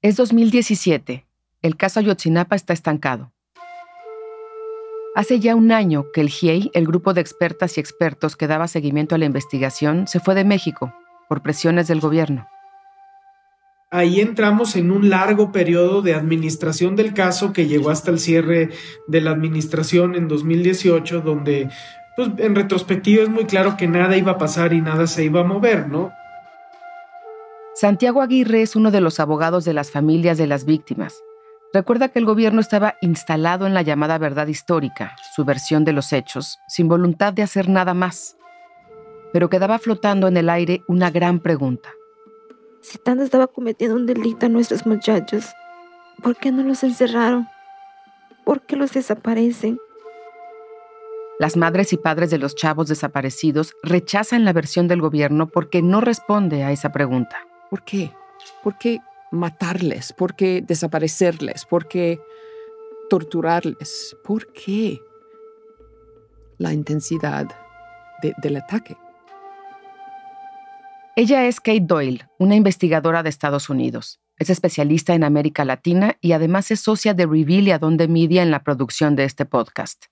Es 0.00 0.14
2017. 0.14 1.26
El 1.60 1.76
caso 1.76 1.98
Ayotzinapa 1.98 2.54
está 2.54 2.72
estancado. 2.72 3.32
Hace 5.16 5.40
ya 5.40 5.56
un 5.56 5.72
año 5.72 6.06
que 6.14 6.20
el 6.20 6.28
GIEI, 6.28 6.70
el 6.72 6.86
grupo 6.86 7.14
de 7.14 7.20
expertas 7.20 7.76
y 7.76 7.80
expertos 7.80 8.36
que 8.36 8.46
daba 8.46 8.68
seguimiento 8.68 9.16
a 9.16 9.18
la 9.18 9.24
investigación, 9.24 10.06
se 10.06 10.20
fue 10.20 10.36
de 10.36 10.44
México 10.44 10.94
por 11.28 11.42
presiones 11.42 11.88
del 11.88 11.98
gobierno. 11.98 12.46
Ahí 13.90 14.20
entramos 14.20 14.76
en 14.76 14.92
un 14.92 15.10
largo 15.10 15.50
periodo 15.50 16.00
de 16.00 16.14
administración 16.14 16.94
del 16.94 17.12
caso 17.12 17.52
que 17.52 17.66
llegó 17.66 17.90
hasta 17.90 18.12
el 18.12 18.20
cierre 18.20 18.70
de 19.08 19.20
la 19.20 19.32
administración 19.32 20.14
en 20.14 20.28
2018, 20.28 21.22
donde 21.22 21.70
pues, 22.14 22.30
en 22.38 22.54
retrospectiva 22.54 23.24
es 23.24 23.28
muy 23.28 23.46
claro 23.46 23.76
que 23.76 23.88
nada 23.88 24.16
iba 24.16 24.32
a 24.32 24.38
pasar 24.38 24.72
y 24.74 24.80
nada 24.80 25.08
se 25.08 25.24
iba 25.24 25.40
a 25.40 25.44
mover, 25.44 25.88
¿no? 25.88 26.12
Santiago 27.80 28.22
Aguirre 28.22 28.62
es 28.62 28.74
uno 28.74 28.90
de 28.90 29.00
los 29.00 29.20
abogados 29.20 29.64
de 29.64 29.72
las 29.72 29.92
familias 29.92 30.36
de 30.36 30.48
las 30.48 30.64
víctimas. 30.64 31.22
Recuerda 31.72 32.08
que 32.08 32.18
el 32.18 32.24
gobierno 32.24 32.60
estaba 32.60 32.96
instalado 33.02 33.68
en 33.68 33.74
la 33.74 33.82
llamada 33.82 34.18
verdad 34.18 34.48
histórica, 34.48 35.14
su 35.36 35.44
versión 35.44 35.84
de 35.84 35.92
los 35.92 36.12
hechos, 36.12 36.58
sin 36.66 36.88
voluntad 36.88 37.32
de 37.32 37.44
hacer 37.44 37.68
nada 37.68 37.94
más. 37.94 38.36
Pero 39.32 39.48
quedaba 39.48 39.78
flotando 39.78 40.26
en 40.26 40.36
el 40.36 40.50
aire 40.50 40.82
una 40.88 41.12
gran 41.12 41.38
pregunta. 41.38 41.90
Si 42.80 42.98
tanto 42.98 43.22
estaba 43.22 43.46
cometiendo 43.46 43.94
un 43.94 44.06
delito 44.06 44.46
a 44.46 44.48
nuestros 44.48 44.84
muchachos, 44.84 45.46
¿por 46.20 46.34
qué 46.34 46.50
no 46.50 46.64
los 46.64 46.82
encerraron? 46.82 47.46
¿Por 48.44 48.62
qué 48.62 48.74
los 48.74 48.92
desaparecen? 48.92 49.78
Las 51.38 51.56
madres 51.56 51.92
y 51.92 51.96
padres 51.96 52.30
de 52.30 52.38
los 52.38 52.56
chavos 52.56 52.88
desaparecidos 52.88 53.74
rechazan 53.84 54.44
la 54.44 54.52
versión 54.52 54.88
del 54.88 55.00
gobierno 55.00 55.46
porque 55.46 55.80
no 55.80 56.00
responde 56.00 56.64
a 56.64 56.72
esa 56.72 56.90
pregunta. 56.90 57.47
¿Por 57.70 57.84
qué? 57.84 58.12
¿Por 58.62 58.78
qué 58.78 59.00
matarles? 59.30 60.12
¿Por 60.12 60.34
qué 60.34 60.62
desaparecerles? 60.62 61.64
¿Por 61.66 61.88
qué 61.88 62.20
torturarles? 63.10 64.16
¿Por 64.24 64.52
qué 64.52 65.00
la 66.56 66.72
intensidad 66.72 67.46
del 68.42 68.56
ataque? 68.56 68.96
Ella 71.16 71.46
es 71.46 71.60
Kate 71.60 71.80
Doyle, 71.82 72.28
una 72.38 72.54
investigadora 72.54 73.22
de 73.22 73.28
Estados 73.28 73.68
Unidos. 73.68 74.20
Es 74.36 74.50
especialista 74.50 75.14
en 75.14 75.24
América 75.24 75.64
Latina 75.64 76.16
y 76.20 76.32
además 76.32 76.70
es 76.70 76.80
socia 76.80 77.12
de 77.12 77.26
Reveal 77.26 77.66
y 77.66 77.72
Adonde 77.72 78.06
Media 78.06 78.42
en 78.42 78.52
la 78.52 78.62
producción 78.62 79.16
de 79.16 79.24
este 79.24 79.44
podcast. 79.44 80.06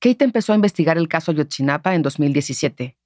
Kate 0.00 0.24
empezó 0.24 0.52
a 0.52 0.56
investigar 0.56 0.98
el 0.98 1.08
caso 1.08 1.32
Yotzinapa 1.32 1.94
en 1.94 2.02
2017 2.02 2.96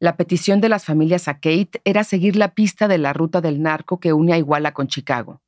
la 0.00 0.16
petición 0.16 0.60
de 0.60 0.68
las 0.68 0.84
familias 0.84 1.26
a 1.26 1.34
Kate 1.34 1.80
era 1.84 2.04
seguir 2.04 2.36
la 2.36 2.54
pista 2.54 2.86
de 2.86 2.98
la 2.98 3.12
ruta 3.12 3.40
del 3.40 3.60
narco 3.62 3.98
que 3.98 4.12
une 4.12 4.32
a 4.32 4.38
Iguala 4.38 4.72
con 4.72 4.86
Chicago. 4.86 5.42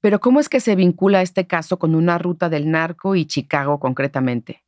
Pero 0.00 0.20
¿cómo 0.20 0.38
es 0.38 0.50
que 0.50 0.60
se 0.60 0.76
vincula 0.76 1.22
este 1.22 1.46
caso 1.46 1.78
con 1.78 1.94
una 1.94 2.18
ruta 2.18 2.50
del 2.50 2.70
narco 2.70 3.16
y 3.16 3.24
Chicago 3.24 3.80
concretamente? 3.80 4.64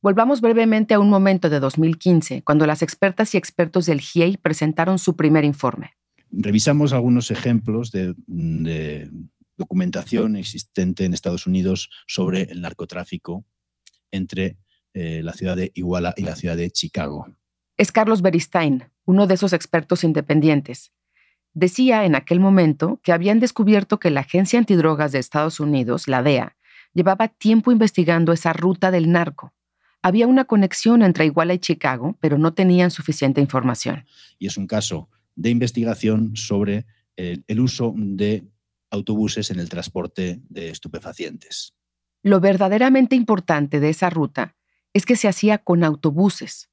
Volvamos 0.00 0.40
brevemente 0.40 0.94
a 0.94 0.98
un 0.98 1.10
momento 1.10 1.50
de 1.50 1.60
2015, 1.60 2.42
cuando 2.42 2.66
las 2.66 2.80
expertas 2.80 3.34
y 3.34 3.38
expertos 3.38 3.84
del 3.84 4.00
GIEI 4.00 4.38
presentaron 4.38 4.98
su 4.98 5.14
primer 5.14 5.44
informe. 5.44 5.92
Revisamos 6.30 6.94
algunos 6.94 7.30
ejemplos 7.30 7.90
de, 7.90 8.14
documentación 9.58 10.36
existente 10.36 11.04
en 11.04 11.12
Estados 11.12 11.46
Unidos 11.46 11.90
sobre 12.06 12.44
el 12.44 12.62
narcotráfico 12.62 13.44
entre 14.10 14.56
eh, 14.94 15.20
la 15.22 15.34
ciudad 15.34 15.54
de 15.54 15.70
Iguala 15.74 16.14
y 16.16 16.22
la 16.22 16.34
ciudad 16.34 16.56
de 16.56 16.70
Chicago 16.70 17.26
es 17.80 17.92
Carlos 17.92 18.20
Beristain, 18.20 18.90
uno 19.06 19.26
de 19.26 19.32
esos 19.32 19.54
expertos 19.54 20.04
independientes. 20.04 20.92
Decía 21.54 22.04
en 22.04 22.14
aquel 22.14 22.38
momento 22.38 23.00
que 23.02 23.10
habían 23.10 23.40
descubierto 23.40 23.98
que 23.98 24.10
la 24.10 24.20
Agencia 24.20 24.58
Antidrogas 24.58 25.12
de 25.12 25.18
Estados 25.18 25.60
Unidos, 25.60 26.06
la 26.06 26.22
DEA, 26.22 26.58
llevaba 26.92 27.28
tiempo 27.28 27.72
investigando 27.72 28.34
esa 28.34 28.52
ruta 28.52 28.90
del 28.90 29.10
narco. 29.10 29.54
Había 30.02 30.26
una 30.26 30.44
conexión 30.44 31.00
entre 31.00 31.24
Iguala 31.24 31.54
y 31.54 31.58
Chicago, 31.58 32.18
pero 32.20 32.36
no 32.36 32.52
tenían 32.52 32.90
suficiente 32.90 33.40
información. 33.40 34.04
Y 34.38 34.46
es 34.46 34.58
un 34.58 34.66
caso 34.66 35.08
de 35.34 35.48
investigación 35.48 36.36
sobre 36.36 36.84
el, 37.16 37.44
el 37.46 37.60
uso 37.60 37.94
de 37.96 38.44
autobuses 38.90 39.50
en 39.50 39.58
el 39.58 39.70
transporte 39.70 40.42
de 40.50 40.68
estupefacientes. 40.68 41.72
Lo 42.22 42.40
verdaderamente 42.40 43.16
importante 43.16 43.80
de 43.80 43.88
esa 43.88 44.10
ruta 44.10 44.54
es 44.92 45.06
que 45.06 45.16
se 45.16 45.28
hacía 45.28 45.56
con 45.56 45.82
autobuses. 45.82 46.69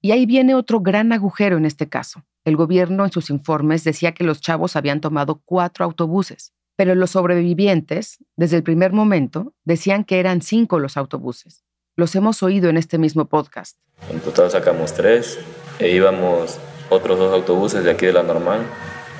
Y 0.00 0.12
ahí 0.12 0.26
viene 0.26 0.54
otro 0.54 0.80
gran 0.80 1.12
agujero 1.12 1.56
en 1.56 1.64
este 1.64 1.88
caso. 1.88 2.24
El 2.44 2.56
gobierno 2.56 3.04
en 3.04 3.10
sus 3.10 3.30
informes 3.30 3.82
decía 3.82 4.12
que 4.12 4.24
los 4.24 4.40
chavos 4.40 4.76
habían 4.76 5.00
tomado 5.00 5.42
cuatro 5.44 5.84
autobuses, 5.84 6.52
pero 6.76 6.94
los 6.94 7.10
sobrevivientes, 7.10 8.18
desde 8.36 8.56
el 8.56 8.62
primer 8.62 8.92
momento, 8.92 9.54
decían 9.64 10.04
que 10.04 10.20
eran 10.20 10.40
cinco 10.40 10.78
los 10.78 10.96
autobuses. 10.96 11.64
Los 11.96 12.14
hemos 12.14 12.44
oído 12.44 12.70
en 12.70 12.76
este 12.76 12.96
mismo 12.96 13.28
podcast. 13.28 13.76
En 14.08 14.20
total 14.20 14.50
sacamos 14.50 14.94
tres 14.94 15.40
e 15.80 15.90
íbamos 15.90 16.60
otros 16.90 17.18
dos 17.18 17.34
autobuses 17.34 17.82
de 17.82 17.90
aquí 17.90 18.06
de 18.06 18.12
la 18.12 18.22
normal. 18.22 18.60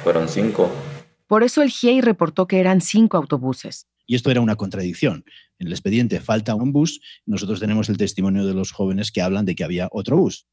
Fueron 0.04 0.28
cinco. 0.28 0.70
Por 1.26 1.42
eso 1.42 1.60
el 1.62 1.70
GIEI 1.70 2.00
reportó 2.00 2.46
que 2.46 2.60
eran 2.60 2.80
cinco 2.80 3.16
autobuses. 3.16 3.88
Y 4.06 4.14
esto 4.14 4.30
era 4.30 4.40
una 4.40 4.56
contradicción. 4.56 5.24
En 5.58 5.66
el 5.66 5.72
expediente 5.72 6.20
falta 6.20 6.54
un 6.54 6.72
bus, 6.72 7.00
nosotros 7.26 7.60
tenemos 7.60 7.90
el 7.90 7.98
testimonio 7.98 8.46
de 8.46 8.54
los 8.54 8.72
jóvenes 8.72 9.12
que 9.12 9.20
hablan 9.20 9.44
de 9.44 9.54
que 9.54 9.64
había 9.64 9.88
otro 9.90 10.16
bus. 10.16 10.46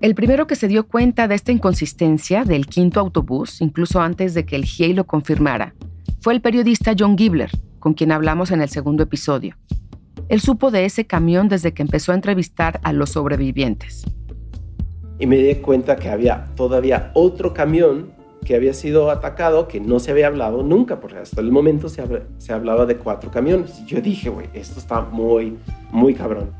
El 0.00 0.14
primero 0.14 0.46
que 0.46 0.54
se 0.54 0.68
dio 0.68 0.86
cuenta 0.86 1.26
de 1.26 1.34
esta 1.34 1.50
inconsistencia 1.50 2.44
del 2.44 2.66
quinto 2.66 3.00
autobús, 3.00 3.60
incluso 3.60 4.00
antes 4.00 4.32
de 4.32 4.46
que 4.46 4.54
el 4.54 4.64
GIEI 4.64 4.92
lo 4.92 5.08
confirmara, 5.08 5.74
fue 6.20 6.34
el 6.34 6.40
periodista 6.40 6.94
John 6.96 7.18
Gibler, 7.18 7.50
con 7.80 7.94
quien 7.94 8.12
hablamos 8.12 8.52
en 8.52 8.60
el 8.62 8.68
segundo 8.68 9.02
episodio. 9.02 9.56
Él 10.28 10.40
supo 10.40 10.70
de 10.70 10.84
ese 10.84 11.04
camión 11.06 11.48
desde 11.48 11.74
que 11.74 11.82
empezó 11.82 12.12
a 12.12 12.14
entrevistar 12.14 12.78
a 12.84 12.92
los 12.92 13.10
sobrevivientes. 13.10 14.04
Y 15.18 15.26
me 15.26 15.38
di 15.38 15.56
cuenta 15.56 15.96
que 15.96 16.10
había 16.10 16.44
todavía 16.54 17.10
otro 17.14 17.52
camión 17.52 18.12
que 18.44 18.54
había 18.54 18.74
sido 18.74 19.10
atacado 19.10 19.66
que 19.66 19.80
no 19.80 19.98
se 19.98 20.12
había 20.12 20.28
hablado 20.28 20.62
nunca, 20.62 21.00
porque 21.00 21.18
hasta 21.18 21.40
el 21.40 21.50
momento 21.50 21.88
se, 21.88 22.04
se 22.38 22.52
hablaba 22.52 22.86
de 22.86 22.98
cuatro 22.98 23.32
camiones. 23.32 23.80
Y 23.80 23.86
yo 23.86 24.00
dije, 24.00 24.28
güey, 24.28 24.48
esto 24.54 24.78
está 24.78 25.00
muy, 25.00 25.58
muy 25.90 26.14
cabrón. 26.14 26.52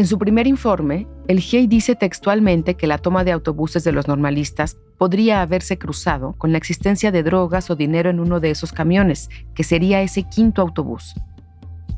En 0.00 0.06
su 0.06 0.18
primer 0.18 0.46
informe, 0.46 1.06
el 1.28 1.40
GIEI 1.40 1.66
dice 1.66 1.94
textualmente 1.94 2.74
que 2.74 2.86
la 2.86 2.96
toma 2.96 3.22
de 3.22 3.32
autobuses 3.32 3.84
de 3.84 3.92
los 3.92 4.08
normalistas 4.08 4.78
podría 4.96 5.42
haberse 5.42 5.76
cruzado 5.76 6.32
con 6.38 6.52
la 6.52 6.56
existencia 6.56 7.12
de 7.12 7.22
drogas 7.22 7.68
o 7.68 7.76
dinero 7.76 8.08
en 8.08 8.18
uno 8.18 8.40
de 8.40 8.50
esos 8.50 8.72
camiones, 8.72 9.28
que 9.54 9.62
sería 9.62 10.00
ese 10.00 10.22
quinto 10.22 10.62
autobús. 10.62 11.14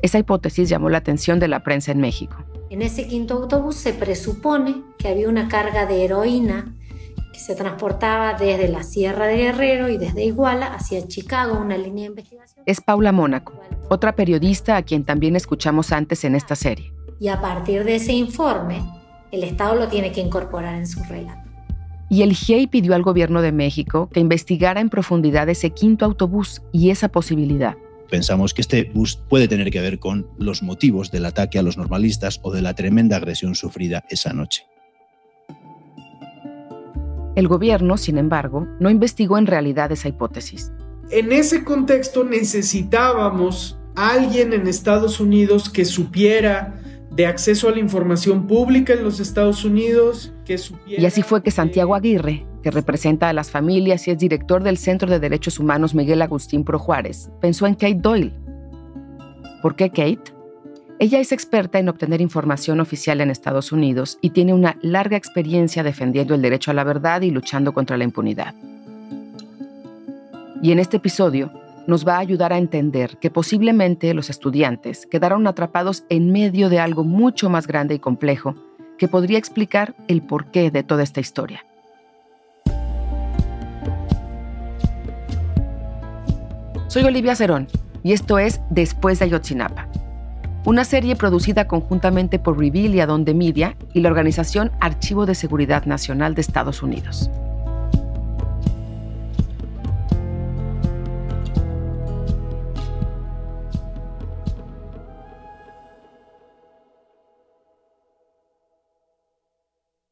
Esa 0.01 0.19
hipótesis 0.19 0.67
llamó 0.67 0.89
la 0.89 0.97
atención 0.97 1.39
de 1.39 1.47
la 1.47 1.63
prensa 1.63 1.93
en 1.93 2.01
México. 2.01 2.43
En 2.69 2.81
ese 2.81 3.07
quinto 3.07 3.35
autobús 3.35 3.75
se 3.75 3.93
presupone 3.93 4.83
que 4.97 5.07
había 5.07 5.29
una 5.29 5.47
carga 5.47 5.85
de 5.85 6.03
heroína 6.03 6.75
que 7.31 7.39
se 7.39 7.55
transportaba 7.55 8.33
desde 8.33 8.67
la 8.67 8.83
Sierra 8.83 9.27
de 9.27 9.37
Guerrero 9.37 9.87
y 9.87 9.97
desde 9.97 10.25
Iguala 10.25 10.73
hacia 10.73 11.07
Chicago, 11.07 11.57
una 11.57 11.77
línea 11.77 12.03
de 12.03 12.09
investigación. 12.09 12.63
Es 12.65 12.81
Paula 12.81 13.13
Mónaco, 13.13 13.53
otra 13.87 14.13
periodista 14.13 14.75
a 14.75 14.81
quien 14.81 15.05
también 15.05 15.37
escuchamos 15.37 15.93
antes 15.93 16.25
en 16.25 16.35
esta 16.35 16.57
serie 16.57 16.91
y 17.23 17.29
a 17.29 17.39
partir 17.39 17.85
de 17.85 17.95
ese 17.95 18.11
informe, 18.11 18.83
el 19.31 19.45
Estado 19.45 19.75
lo 19.75 19.87
tiene 19.87 20.11
que 20.11 20.19
incorporar 20.19 20.75
en 20.75 20.85
su 20.85 21.01
relato. 21.05 21.49
Y 22.09 22.21
el 22.21 22.33
GIEI 22.33 22.67
pidió 22.67 22.95
al 22.95 23.01
gobierno 23.01 23.41
de 23.41 23.53
México 23.53 24.09
que 24.11 24.19
investigara 24.19 24.81
en 24.81 24.89
profundidad 24.89 25.47
ese 25.47 25.69
quinto 25.69 26.03
autobús 26.03 26.61
y 26.73 26.89
esa 26.89 27.07
posibilidad. 27.07 27.75
Pensamos 28.09 28.53
que 28.53 28.59
este 28.59 28.91
bus 28.93 29.15
puede 29.15 29.47
tener 29.47 29.71
que 29.71 29.79
ver 29.79 29.99
con 29.99 30.27
los 30.37 30.63
motivos 30.63 31.11
del 31.11 31.25
ataque 31.25 31.57
a 31.57 31.63
los 31.63 31.77
normalistas 31.77 32.41
o 32.43 32.51
de 32.51 32.61
la 32.61 32.73
tremenda 32.73 33.15
agresión 33.15 33.55
sufrida 33.55 34.03
esa 34.09 34.33
noche. 34.33 34.65
El 37.37 37.47
gobierno, 37.47 37.95
sin 37.95 38.17
embargo, 38.17 38.67
no 38.81 38.89
investigó 38.89 39.37
en 39.37 39.47
realidad 39.47 39.93
esa 39.93 40.09
hipótesis. 40.09 40.73
En 41.09 41.31
ese 41.31 41.63
contexto 41.63 42.25
necesitábamos 42.25 43.79
a 43.95 44.09
alguien 44.09 44.51
en 44.51 44.67
Estados 44.67 45.21
Unidos 45.21 45.69
que 45.69 45.85
supiera 45.85 46.81
de 47.15 47.27
acceso 47.27 47.69
a 47.69 47.71
la 47.71 47.79
información 47.79 48.47
pública 48.47 48.93
en 48.93 49.03
los 49.03 49.19
Estados 49.19 49.63
Unidos. 49.63 50.33
Que 50.45 50.59
y 50.87 51.05
así 51.05 51.21
fue 51.21 51.43
que 51.43 51.51
Santiago 51.51 51.95
Aguirre, 51.95 52.45
que 52.63 52.71
representa 52.71 53.29
a 53.29 53.33
las 53.33 53.51
familias 53.51 54.07
y 54.07 54.11
es 54.11 54.17
director 54.17 54.63
del 54.63 54.77
Centro 54.77 55.09
de 55.09 55.19
Derechos 55.19 55.59
Humanos 55.59 55.93
Miguel 55.93 56.21
Agustín 56.21 56.63
Pro 56.63 56.79
Juárez, 56.79 57.29
pensó 57.39 57.67
en 57.67 57.75
Kate 57.75 57.99
Doyle. 57.99 58.33
¿Por 59.61 59.75
qué 59.75 59.89
Kate? 59.89 60.33
Ella 60.99 61.19
es 61.19 61.31
experta 61.31 61.79
en 61.79 61.89
obtener 61.89 62.21
información 62.21 62.79
oficial 62.79 63.21
en 63.21 63.29
Estados 63.29 63.71
Unidos 63.71 64.17
y 64.21 64.31
tiene 64.31 64.53
una 64.53 64.77
larga 64.81 65.17
experiencia 65.17 65.83
defendiendo 65.83 66.33
el 66.33 66.41
derecho 66.41 66.71
a 66.71 66.73
la 66.73 66.83
verdad 66.83 67.21
y 67.21 67.31
luchando 67.31 67.73
contra 67.73 67.97
la 67.97 68.03
impunidad. 68.03 68.53
Y 70.61 70.71
en 70.71 70.79
este 70.79 70.97
episodio 70.97 71.51
nos 71.87 72.07
va 72.07 72.15
a 72.15 72.19
ayudar 72.19 72.53
a 72.53 72.57
entender 72.57 73.17
que 73.17 73.29
posiblemente 73.29 74.13
los 74.13 74.29
estudiantes 74.29 75.05
quedaron 75.05 75.47
atrapados 75.47 76.05
en 76.09 76.31
medio 76.31 76.69
de 76.69 76.79
algo 76.79 77.03
mucho 77.03 77.49
más 77.49 77.67
grande 77.67 77.95
y 77.95 77.99
complejo 77.99 78.55
que 78.97 79.07
podría 79.07 79.37
explicar 79.37 79.95
el 80.07 80.21
porqué 80.21 80.71
de 80.71 80.83
toda 80.83 81.03
esta 81.03 81.19
historia. 81.19 81.65
Soy 86.87 87.03
Olivia 87.03 87.35
Cerón 87.35 87.67
y 88.03 88.13
esto 88.13 88.37
es 88.37 88.61
Después 88.69 89.19
de 89.19 89.25
Ayotzinapa, 89.25 89.87
una 90.65 90.85
serie 90.85 91.15
producida 91.15 91.67
conjuntamente 91.67 92.39
por 92.39 92.57
Revealia 92.57 93.07
Donde 93.07 93.33
Media 93.33 93.75
y 93.93 94.01
la 94.01 94.09
organización 94.09 94.71
Archivo 94.79 95.25
de 95.25 95.35
Seguridad 95.35 95.85
Nacional 95.85 96.35
de 96.35 96.41
Estados 96.41 96.83
Unidos. 96.83 97.29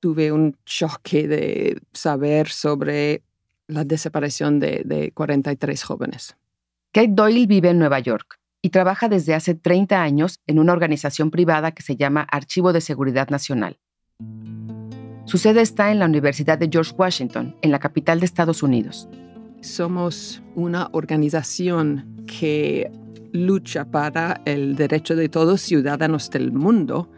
Tuve 0.01 0.31
un 0.33 0.57
choque 0.65 1.27
de 1.27 1.79
saber 1.93 2.49
sobre 2.49 3.23
la 3.67 3.85
desaparición 3.85 4.59
de, 4.59 5.11
43 5.13 5.83
jóvenes. 5.83 6.35
Kate 6.91 7.11
Doyle 7.11 7.47
vive 7.47 7.69
en 7.69 7.79
Nueva 7.79 7.99
York 7.99 8.39
y 8.61 8.71
trabaja 8.71 9.07
desde 9.07 9.33
hace 9.33 9.55
30 9.55 10.01
años 10.01 10.41
en 10.47 10.59
una 10.59 10.73
organización 10.73 11.31
privada 11.31 11.71
que 11.71 11.83
se 11.83 11.95
llama 11.95 12.27
Archivo 12.29 12.73
de 12.73 12.81
Seguridad 12.81 13.29
Nacional. 13.29 13.79
Su 15.25 15.37
sede 15.37 15.61
está 15.61 15.91
en 15.91 15.99
la 15.99 16.05
Universidad 16.05 16.57
de 16.57 16.67
George 16.69 16.93
Washington, 16.97 17.55
en 17.61 17.71
la 17.71 17.79
capital 17.79 18.19
de 18.19 18.25
Estados 18.25 18.63
Unidos. 18.63 19.07
Somos 19.61 20.41
una 20.55 20.89
organización 20.91 22.25
que 22.27 22.91
lucha 23.31 23.85
para 23.85 24.41
el 24.45 24.75
derecho 24.75 25.15
de 25.15 25.29
todos 25.29 25.61
ciudadanos 25.61 26.29
del 26.31 26.51
mundo 26.51 27.09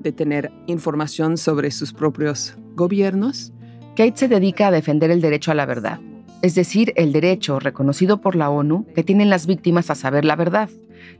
de 0.00 0.12
tener 0.12 0.52
información 0.66 1.36
sobre 1.36 1.70
sus 1.70 1.92
propios 1.92 2.56
gobiernos. 2.74 3.52
Kate 3.96 4.16
se 4.16 4.28
dedica 4.28 4.68
a 4.68 4.70
defender 4.70 5.10
el 5.10 5.20
derecho 5.20 5.52
a 5.52 5.54
la 5.54 5.66
verdad, 5.66 6.00
es 6.42 6.54
decir, 6.54 6.92
el 6.96 7.12
derecho 7.12 7.60
reconocido 7.60 8.20
por 8.20 8.34
la 8.34 8.50
ONU 8.50 8.86
que 8.94 9.04
tienen 9.04 9.30
las 9.30 9.46
víctimas 9.46 9.90
a 9.90 9.94
saber 9.94 10.24
la 10.24 10.36
verdad, 10.36 10.70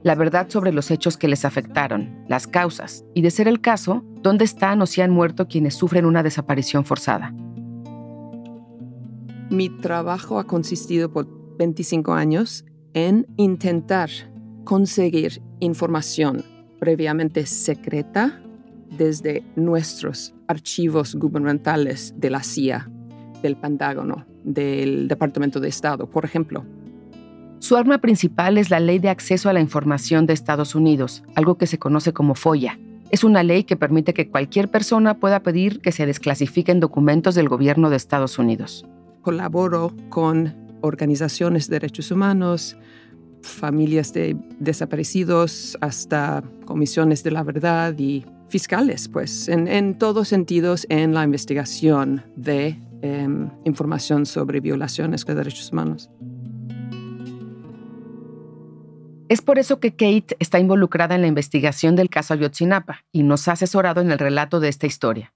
la 0.02 0.14
verdad 0.14 0.48
sobre 0.48 0.72
los 0.72 0.90
hechos 0.90 1.16
que 1.16 1.28
les 1.28 1.44
afectaron, 1.44 2.24
las 2.28 2.46
causas, 2.46 3.04
y 3.14 3.22
de 3.22 3.30
ser 3.30 3.48
el 3.48 3.60
caso, 3.60 4.04
dónde 4.22 4.44
están 4.44 4.82
o 4.82 4.86
si 4.86 5.00
han 5.00 5.10
muerto 5.10 5.48
quienes 5.48 5.74
sufren 5.74 6.06
una 6.06 6.22
desaparición 6.22 6.84
forzada. 6.84 7.32
Mi 9.50 9.68
trabajo 9.68 10.38
ha 10.38 10.46
consistido 10.46 11.12
por 11.12 11.28
25 11.58 12.14
años 12.14 12.64
en 12.94 13.26
intentar 13.36 14.10
conseguir 14.64 15.42
información 15.60 16.44
previamente 16.80 17.46
secreta 17.46 18.42
desde 18.96 19.42
nuestros 19.56 20.34
archivos 20.46 21.14
gubernamentales 21.14 22.14
de 22.16 22.30
la 22.30 22.42
CIA, 22.42 22.90
del 23.42 23.56
Pentágono, 23.56 24.26
del 24.44 25.08
Departamento 25.08 25.60
de 25.60 25.68
Estado, 25.68 26.08
por 26.08 26.24
ejemplo. 26.24 26.64
Su 27.58 27.76
arma 27.76 27.98
principal 27.98 28.58
es 28.58 28.70
la 28.70 28.80
Ley 28.80 28.98
de 28.98 29.08
Acceso 29.08 29.48
a 29.48 29.52
la 29.52 29.60
Información 29.60 30.26
de 30.26 30.32
Estados 30.32 30.74
Unidos, 30.74 31.22
algo 31.34 31.58
que 31.58 31.66
se 31.66 31.78
conoce 31.78 32.12
como 32.12 32.34
FOIA. 32.34 32.78
Es 33.10 33.24
una 33.24 33.42
ley 33.42 33.64
que 33.64 33.76
permite 33.76 34.14
que 34.14 34.30
cualquier 34.30 34.70
persona 34.70 35.20
pueda 35.20 35.42
pedir 35.42 35.80
que 35.80 35.92
se 35.92 36.06
desclasifiquen 36.06 36.80
documentos 36.80 37.34
del 37.34 37.48
gobierno 37.48 37.90
de 37.90 37.96
Estados 37.96 38.38
Unidos. 38.38 38.86
Colaboro 39.20 39.94
con 40.08 40.54
organizaciones 40.80 41.68
de 41.68 41.74
derechos 41.76 42.10
humanos, 42.10 42.76
familias 43.42 44.12
de 44.12 44.36
desaparecidos, 44.58 45.76
hasta 45.80 46.42
comisiones 46.64 47.22
de 47.22 47.30
la 47.32 47.42
verdad 47.42 47.94
y 47.98 48.24
fiscales, 48.52 49.08
pues, 49.08 49.48
en, 49.48 49.98
todos 49.98 50.28
sentidos 50.28 50.86
en 50.90 51.14
la 51.14 51.24
investigación 51.24 52.22
de 52.36 52.78
em, 53.00 53.48
información 53.64 54.26
sobre 54.26 54.60
violaciones 54.60 55.24
de 55.24 55.34
derechos 55.34 55.72
humanos. 55.72 56.10
Es 59.30 59.40
por 59.40 59.58
eso 59.58 59.80
que 59.80 59.92
Kate 59.92 60.36
está 60.38 60.58
involucrada 60.58 61.14
en 61.14 61.22
la 61.22 61.26
investigación 61.28 61.96
del 61.96 62.10
caso 62.10 62.34
Ayotzinapa 62.34 63.06
y 63.10 63.22
nos 63.22 63.48
ha 63.48 63.52
asesorado 63.52 64.02
en 64.02 64.10
el 64.10 64.18
relato 64.18 64.60
de 64.60 64.68
esta 64.68 64.86
historia. 64.86 65.32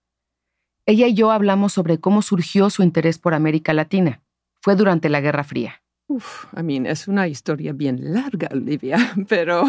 Ella 0.85 1.07
y 1.07 1.15
yo 1.15 1.31
hablamos 1.31 1.73
sobre 1.73 1.99
cómo 1.99 2.21
surgió 2.21 2.69
su 2.69 2.83
interés 2.83 3.19
por 3.19 3.33
América 3.33 3.73
Latina. 3.73 4.21
Fue 4.61 4.77
durante 4.77 5.09
la 5.09 5.23
Guerra 5.23 5.43
Fría. 5.43 5.83
Uf, 6.09 6.45
I 6.55 6.63
mean, 6.63 6.85
es 6.85 7.09
una 7.09 7.27
historia 7.27 7.73
bien 7.73 8.13
larga, 8.13 8.51
Olivia, 8.53 8.99
pero 9.29 9.65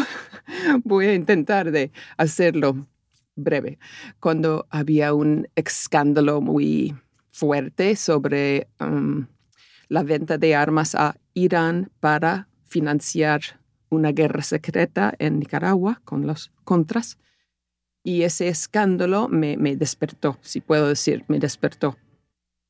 voy 0.84 1.06
a 1.06 1.14
intentar 1.14 1.70
de 1.70 1.90
hacerlo 2.18 2.86
breve, 3.38 3.78
cuando 4.20 4.66
había 4.70 5.14
un 5.14 5.48
escándalo 5.54 6.40
muy 6.40 6.94
fuerte 7.30 7.96
sobre 7.96 8.68
um, 8.80 9.26
la 9.88 10.02
venta 10.02 10.38
de 10.38 10.54
armas 10.54 10.94
a 10.94 11.16
Irán 11.34 11.90
para 12.00 12.48
financiar 12.66 13.40
una 13.90 14.12
guerra 14.12 14.42
secreta 14.42 15.14
en 15.18 15.38
Nicaragua 15.38 16.00
con 16.04 16.26
los 16.26 16.52
contras. 16.64 17.18
Y 18.04 18.22
ese 18.22 18.48
escándalo 18.48 19.28
me, 19.28 19.56
me 19.56 19.76
despertó, 19.76 20.38
si 20.40 20.60
puedo 20.60 20.88
decir, 20.88 21.24
me 21.28 21.38
despertó. 21.38 21.96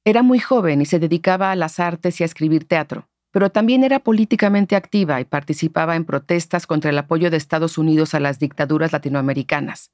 Era 0.05 0.23
muy 0.23 0.39
joven 0.39 0.81
y 0.81 0.87
se 0.87 0.99
dedicaba 0.99 1.53
a 1.53 1.57
las 1.57 1.81
artes 1.81 2.21
y 2.21 2.23
a 2.23 2.27
escribir 2.27 2.65
teatro, 2.65 3.09
pero 3.31 3.51
también 3.51 3.85
era 3.85 3.99
políticamente 3.99 4.75
activa 4.75 5.21
y 5.21 5.25
participaba 5.25 5.97
en 5.97 6.05
protestas 6.05 6.67
contra 6.67 6.91
el 6.91 6.99
apoyo 6.99 7.31
de 7.31 7.37
Estados 7.37 7.79
Unidos 7.79 8.15
a 8.15 8.21
las 8.21 8.39
dictaduras 8.39 8.93
latinoamericanas. 8.93 9.93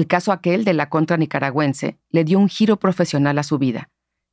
El 0.00 0.06
caso 0.06 0.32
aquel 0.32 0.64
de 0.64 0.72
la 0.72 0.88
contra 0.88 1.18
nicaragüense 1.18 1.98
le 2.08 2.24
dio 2.24 2.38
un 2.38 2.48
giro 2.48 2.78
profesional 2.78 3.38
a 3.38 3.42
su 3.42 3.58
vida. 3.58 3.90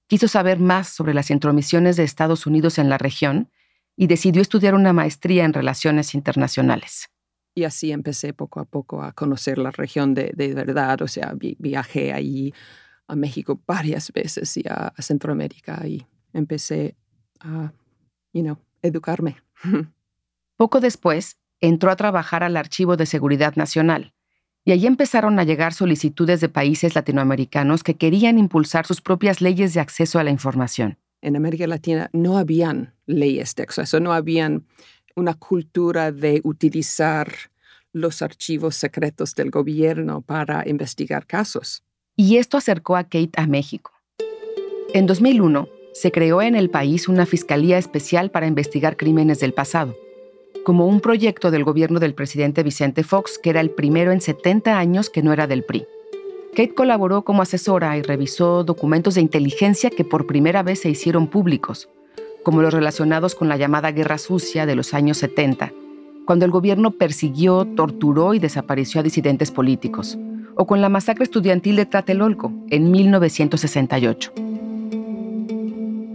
Quiso 0.07 0.29
saber 0.29 0.59
más 0.59 0.87
sobre 0.87 1.13
las 1.13 1.29
intromisiones 1.29 1.97
de 1.97 2.05
Estados 2.05 2.47
Unidos 2.47 2.77
en 2.77 2.87
la 2.87 2.97
región 2.97 3.51
y 3.97 4.07
decidió 4.07 4.41
estudiar 4.41 4.75
una 4.75 4.93
maestría 4.93 5.43
en 5.43 5.51
relaciones 5.51 6.15
internacionales. 6.15 7.09
Y 7.53 7.65
así 7.65 7.91
empecé 7.91 8.31
poco 8.31 8.61
a 8.61 8.63
poco 8.63 9.03
a 9.03 9.11
conocer 9.11 9.57
la 9.57 9.71
región 9.71 10.13
de, 10.13 10.31
verdad, 10.55 11.01
o 11.01 11.07
sea, 11.09 11.33
viajé 11.35 12.13
allí 12.13 12.53
a 13.05 13.17
México 13.17 13.59
varias 13.67 14.13
veces 14.13 14.55
y 14.55 14.63
a, 14.69 14.93
a 14.95 15.01
Centroamérica 15.01 15.85
y 15.85 16.07
empecé 16.31 16.95
a, 17.41 17.73
you 18.31 18.41
know, 18.41 18.57
educarme. 18.81 19.35
Poco 20.55 20.79
después, 20.79 21.41
entró 21.59 21.91
a 21.91 21.97
trabajar 21.97 22.41
al 22.45 22.55
Archivo 22.55 22.95
de 22.95 23.05
Seguridad 23.05 23.57
Nacional, 23.57 24.13
y 24.67 24.73
allí 24.73 24.85
empezaron 24.85 25.39
a 25.39 25.45
llegar 25.45 25.73
solicitudes 25.73 26.41
de 26.41 26.49
países 26.49 26.93
latinoamericanos 26.93 27.83
que 27.83 27.95
querían 27.95 28.37
impulsar 28.37 28.85
sus 28.85 28.99
propias 28.99 29.39
leyes 29.39 29.73
de 29.73 29.79
acceso 29.79 30.19
a 30.19 30.25
la 30.25 30.29
información. 30.29 30.97
En 31.21 31.37
América 31.37 31.65
Latina 31.67 32.09
no 32.11 32.37
habían 32.37 32.93
leyes 33.05 33.55
de 33.55 33.63
acceso, 33.63 34.01
no 34.01 34.11
habían 34.11 34.65
una 35.15 35.35
cultura 35.35 36.11
de 36.11 36.41
utilizar 36.43 37.31
los 37.93 38.21
archivos 38.21 38.75
secretos 38.75 39.35
del 39.35 39.51
gobierno 39.51 40.19
para 40.19 40.67
investigar 40.67 41.25
casos. 41.25 41.81
Y 42.17 42.35
esto 42.35 42.57
acercó 42.57 42.97
a 42.97 43.05
Kate 43.05 43.31
a 43.37 43.47
México. 43.47 43.93
En 44.93 45.07
2001, 45.07 45.69
se 45.93 46.11
creó 46.11 46.41
en 46.41 46.57
el 46.57 46.69
país 46.69 47.07
una 47.07 47.25
Fiscalía 47.25 47.77
Especial 47.77 48.31
para 48.31 48.47
investigar 48.47 48.97
crímenes 48.97 49.39
del 49.39 49.53
pasado 49.53 49.95
como 50.67 50.85
un 50.85 50.99
proyecto 50.99 51.49
del 51.49 51.63
gobierno 51.63 51.97
del 52.01 52.13
presidente 52.13 52.61
Vicente 52.61 53.05
Fox, 53.05 53.39
que 53.41 53.51
era 53.51 53.61
el 53.61 53.69
primero 53.69 54.11
en 54.11 54.19
70 54.19 54.77
años 54.77 55.09
que 55.09 55.23
no 55.23 55.31
era 55.31 55.47
del 55.47 55.63
PRI. 55.63 55.87
Kate 56.51 56.73
colaboró 56.73 57.21
como 57.21 57.41
asesora 57.41 57.95
y 57.95 58.01
revisó 58.01 58.65
documentos 58.65 59.15
de 59.15 59.21
inteligencia 59.21 59.89
que 59.89 60.03
por 60.03 60.27
primera 60.27 60.63
vez 60.63 60.81
se 60.81 60.89
hicieron 60.89 61.27
públicos, 61.27 61.87
como 62.43 62.61
los 62.61 62.73
relacionados 62.73 63.33
con 63.33 63.47
la 63.47 63.55
llamada 63.55 63.93
Guerra 63.93 64.17
Sucia 64.17 64.65
de 64.65 64.75
los 64.75 64.93
años 64.93 65.19
70, 65.19 65.71
cuando 66.25 66.43
el 66.43 66.51
gobierno 66.51 66.91
persiguió, 66.91 67.63
torturó 67.63 68.33
y 68.33 68.39
desapareció 68.39 68.99
a 68.99 69.03
disidentes 69.03 69.51
políticos, 69.51 70.17
o 70.55 70.67
con 70.67 70.81
la 70.81 70.89
masacre 70.89 71.23
estudiantil 71.23 71.77
de 71.77 71.85
Tlatelolco 71.85 72.51
en 72.69 72.91
1968. 72.91 74.33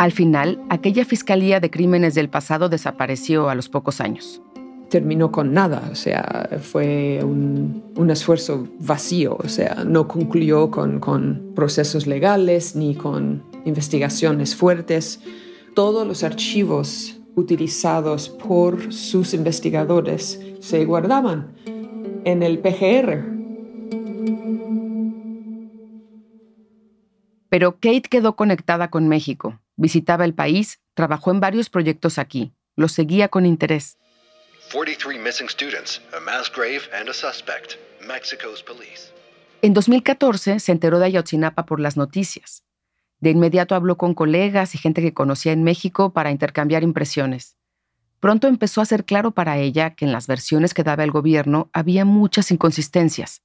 Al 0.02 0.10
final, 0.10 0.60
aquella 0.68 1.04
Fiscalía 1.04 1.60
de 1.60 1.70
Crímenes 1.70 2.16
del 2.16 2.28
pasado 2.28 2.68
desapareció 2.68 3.48
a 3.48 3.54
los 3.54 3.68
pocos 3.68 4.00
años. 4.00 4.42
Terminó 4.90 5.30
con 5.30 5.54
nada, 5.54 5.90
o 5.92 5.94
sea, 5.94 6.50
fue 6.60 7.20
un, 7.22 8.10
esfuerzo 8.10 8.66
vacío, 8.80 9.38
o 9.38 9.48
sea, 9.48 9.84
no 9.86 10.08
concluyó 10.08 10.72
con, 10.72 10.98
con 10.98 11.52
procesos 11.54 12.08
legales 12.08 12.74
ni 12.74 12.96
con 12.96 13.44
investigaciones 13.64 14.56
fuertes. 14.56 15.20
Todos 15.76 16.04
los 16.04 16.24
archivos 16.24 17.16
utilizados 17.36 18.28
por 18.28 18.92
sus 18.92 19.34
investigadores 19.34 20.40
se 20.58 20.84
guardaban 20.84 21.52
en 22.24 22.42
el 22.42 22.58
PGR. 22.58 23.31
Pero 27.52 27.72
Kate 27.72 28.08
quedó 28.08 28.34
conectada 28.34 28.88
con 28.88 29.08
México 29.08 29.60
Visitaba 29.76 30.24
el 30.24 30.32
país, 30.32 30.80
trabajó 30.94 31.32
en 31.32 31.40
varios 31.40 31.68
proyectos 31.68 32.18
aquí, 32.18 32.54
los 32.76 32.92
seguía 32.92 33.28
con 33.28 33.44
interés. 33.44 33.98
43 34.72 35.20
missing 35.20 35.50
students, 35.50 36.00
a 36.16 36.20
mass 36.20 36.50
grave 36.50 36.80
and 36.98 37.10
a 37.10 37.12
suspect. 37.12 37.74
Mexico's 38.06 38.62
police. 38.62 39.12
En 39.60 39.74
2014 39.74 40.60
se 40.60 40.72
enteró 40.72 40.98
de 40.98 41.04
Ayotzinapa 41.04 41.66
por 41.66 41.78
las 41.78 41.98
noticias. 41.98 42.64
De 43.20 43.28
inmediato 43.28 43.74
habló 43.74 43.98
con 43.98 44.14
colegas 44.14 44.74
y 44.74 44.78
gente 44.78 45.02
que 45.02 45.12
conocía 45.12 45.52
en 45.52 45.62
México 45.62 46.14
para 46.14 46.30
intercambiar 46.30 46.82
impresiones. 46.82 47.58
pronto 48.18 48.48
empezó 48.48 48.80
a 48.80 48.86
ser 48.86 49.04
claro 49.04 49.32
para 49.32 49.58
ella 49.58 49.94
que 49.94 50.06
en 50.06 50.12
las 50.12 50.26
versiones 50.26 50.72
que 50.72 50.84
daba 50.84 51.04
el 51.04 51.10
gobierno 51.10 51.68
había 51.74 52.06
muchas 52.06 52.50
inconsistencias. 52.50 53.42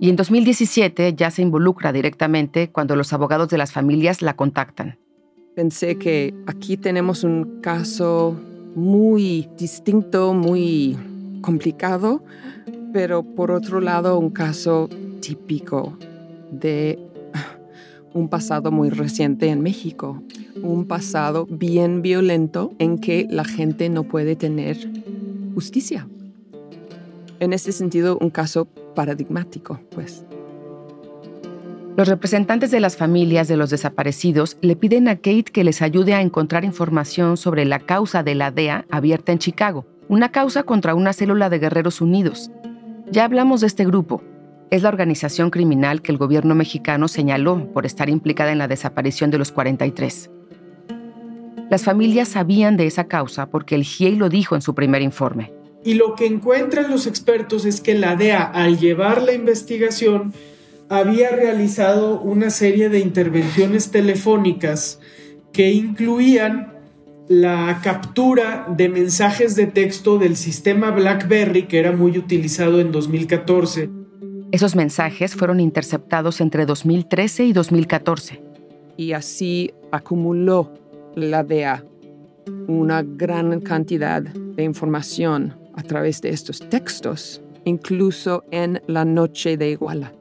Y 0.00 0.10
en 0.10 0.16
2017 0.16 1.14
ya 1.14 1.30
se 1.30 1.42
involucra 1.42 1.92
directamente 1.92 2.70
cuando 2.70 2.96
los 2.96 3.12
abogados 3.12 3.48
de 3.48 3.58
las 3.58 3.72
familias 3.72 4.22
la 4.22 4.34
contactan. 4.34 4.98
Pensé 5.54 5.98
que 5.98 6.34
aquí 6.46 6.76
tenemos 6.76 7.22
un 7.22 7.60
caso 7.60 8.36
muy 8.74 9.48
distinto, 9.56 10.34
muy 10.34 10.96
complicado, 11.42 12.24
pero 12.92 13.22
por 13.22 13.52
otro 13.52 13.80
lado 13.80 14.18
un 14.18 14.30
caso 14.30 14.88
típico 15.20 15.96
de 16.50 16.98
un 18.14 18.28
pasado 18.28 18.72
muy 18.72 18.90
reciente 18.90 19.48
en 19.48 19.60
México, 19.60 20.22
un 20.62 20.86
pasado 20.86 21.46
bien 21.46 22.02
violento 22.02 22.72
en 22.78 22.98
que 22.98 23.26
la 23.30 23.44
gente 23.44 23.88
no 23.88 24.04
puede 24.04 24.36
tener 24.36 24.76
justicia. 25.54 26.08
En 27.40 27.52
este 27.52 27.72
sentido, 27.72 28.18
un 28.20 28.30
caso 28.30 28.68
paradigmático, 28.94 29.80
pues. 29.90 30.24
Los 31.96 32.08
representantes 32.08 32.72
de 32.72 32.80
las 32.80 32.96
familias 32.96 33.46
de 33.46 33.56
los 33.56 33.70
desaparecidos 33.70 34.56
le 34.60 34.74
piden 34.74 35.06
a 35.06 35.16
Kate 35.16 35.44
que 35.44 35.62
les 35.62 35.80
ayude 35.80 36.14
a 36.14 36.22
encontrar 36.22 36.64
información 36.64 37.36
sobre 37.36 37.64
la 37.64 37.78
causa 37.78 38.24
de 38.24 38.34
la 38.34 38.50
DEA 38.50 38.84
abierta 38.90 39.30
en 39.30 39.38
Chicago, 39.38 39.86
una 40.08 40.30
causa 40.30 40.64
contra 40.64 40.96
una 40.96 41.12
célula 41.12 41.50
de 41.50 41.60
Guerreros 41.60 42.00
Unidos. 42.00 42.50
Ya 43.12 43.24
hablamos 43.24 43.60
de 43.60 43.68
este 43.68 43.84
grupo, 43.84 44.22
es 44.74 44.82
la 44.82 44.88
organización 44.88 45.50
criminal 45.50 46.02
que 46.02 46.10
el 46.10 46.18
gobierno 46.18 46.56
mexicano 46.56 47.06
señaló 47.06 47.72
por 47.72 47.86
estar 47.86 48.08
implicada 48.08 48.50
en 48.50 48.58
la 48.58 48.66
desaparición 48.66 49.30
de 49.30 49.38
los 49.38 49.52
43. 49.52 50.32
Las 51.70 51.84
familias 51.84 52.28
sabían 52.28 52.76
de 52.76 52.88
esa 52.88 53.04
causa 53.04 53.46
porque 53.46 53.76
el 53.76 53.84
GIEI 53.84 54.16
lo 54.16 54.28
dijo 54.28 54.56
en 54.56 54.62
su 54.62 54.74
primer 54.74 55.00
informe. 55.00 55.53
Y 55.84 55.94
lo 55.94 56.14
que 56.14 56.26
encuentran 56.26 56.90
los 56.90 57.06
expertos 57.06 57.64
es 57.66 57.80
que 57.80 57.94
la 57.94 58.16
DEA, 58.16 58.42
al 58.42 58.78
llevar 58.78 59.22
la 59.22 59.32
investigación, 59.32 60.32
había 60.88 61.30
realizado 61.30 62.20
una 62.20 62.50
serie 62.50 62.88
de 62.88 63.00
intervenciones 63.00 63.90
telefónicas 63.90 65.00
que 65.52 65.72
incluían 65.72 66.72
la 67.28 67.80
captura 67.82 68.66
de 68.76 68.88
mensajes 68.88 69.56
de 69.56 69.66
texto 69.66 70.18
del 70.18 70.36
sistema 70.36 70.90
BlackBerry, 70.90 71.66
que 71.66 71.78
era 71.78 71.92
muy 71.92 72.18
utilizado 72.18 72.80
en 72.80 72.92
2014 72.92 74.04
esos 74.54 74.76
mensajes 74.76 75.34
fueron 75.34 75.58
interceptados 75.58 76.40
entre 76.40 76.64
2013 76.64 77.46
y 77.46 77.52
2014. 77.52 78.40
Y 78.96 79.10
así 79.10 79.72
acumuló 79.90 80.72
la 81.16 81.42
DEA 81.42 81.84
una 82.68 83.02
gran 83.02 83.60
cantidad 83.62 84.22
de 84.22 84.62
información 84.62 85.56
a 85.76 85.82
través 85.82 86.20
de 86.20 86.30
estos 86.30 86.68
textos, 86.68 87.42
incluso 87.64 88.44
en 88.50 88.82
la 88.86 89.04
noche 89.04 89.56
de 89.56 89.70
Iguala. 89.70 90.12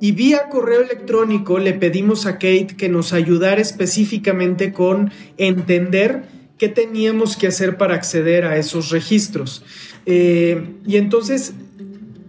Y 0.00 0.12
vía 0.12 0.48
correo 0.48 0.80
electrónico 0.80 1.58
le 1.58 1.74
pedimos 1.74 2.24
a 2.24 2.34
Kate 2.34 2.74
que 2.78 2.88
nos 2.88 3.12
ayudara 3.12 3.60
específicamente 3.60 4.72
con 4.72 5.12
entender 5.36 6.22
qué 6.56 6.68
teníamos 6.68 7.36
que 7.36 7.48
hacer 7.48 7.76
para 7.76 7.94
acceder 7.94 8.46
a 8.46 8.56
esos 8.56 8.90
registros. 8.90 9.62
Eh, 10.06 10.76
y 10.86 10.96
entonces 10.96 11.52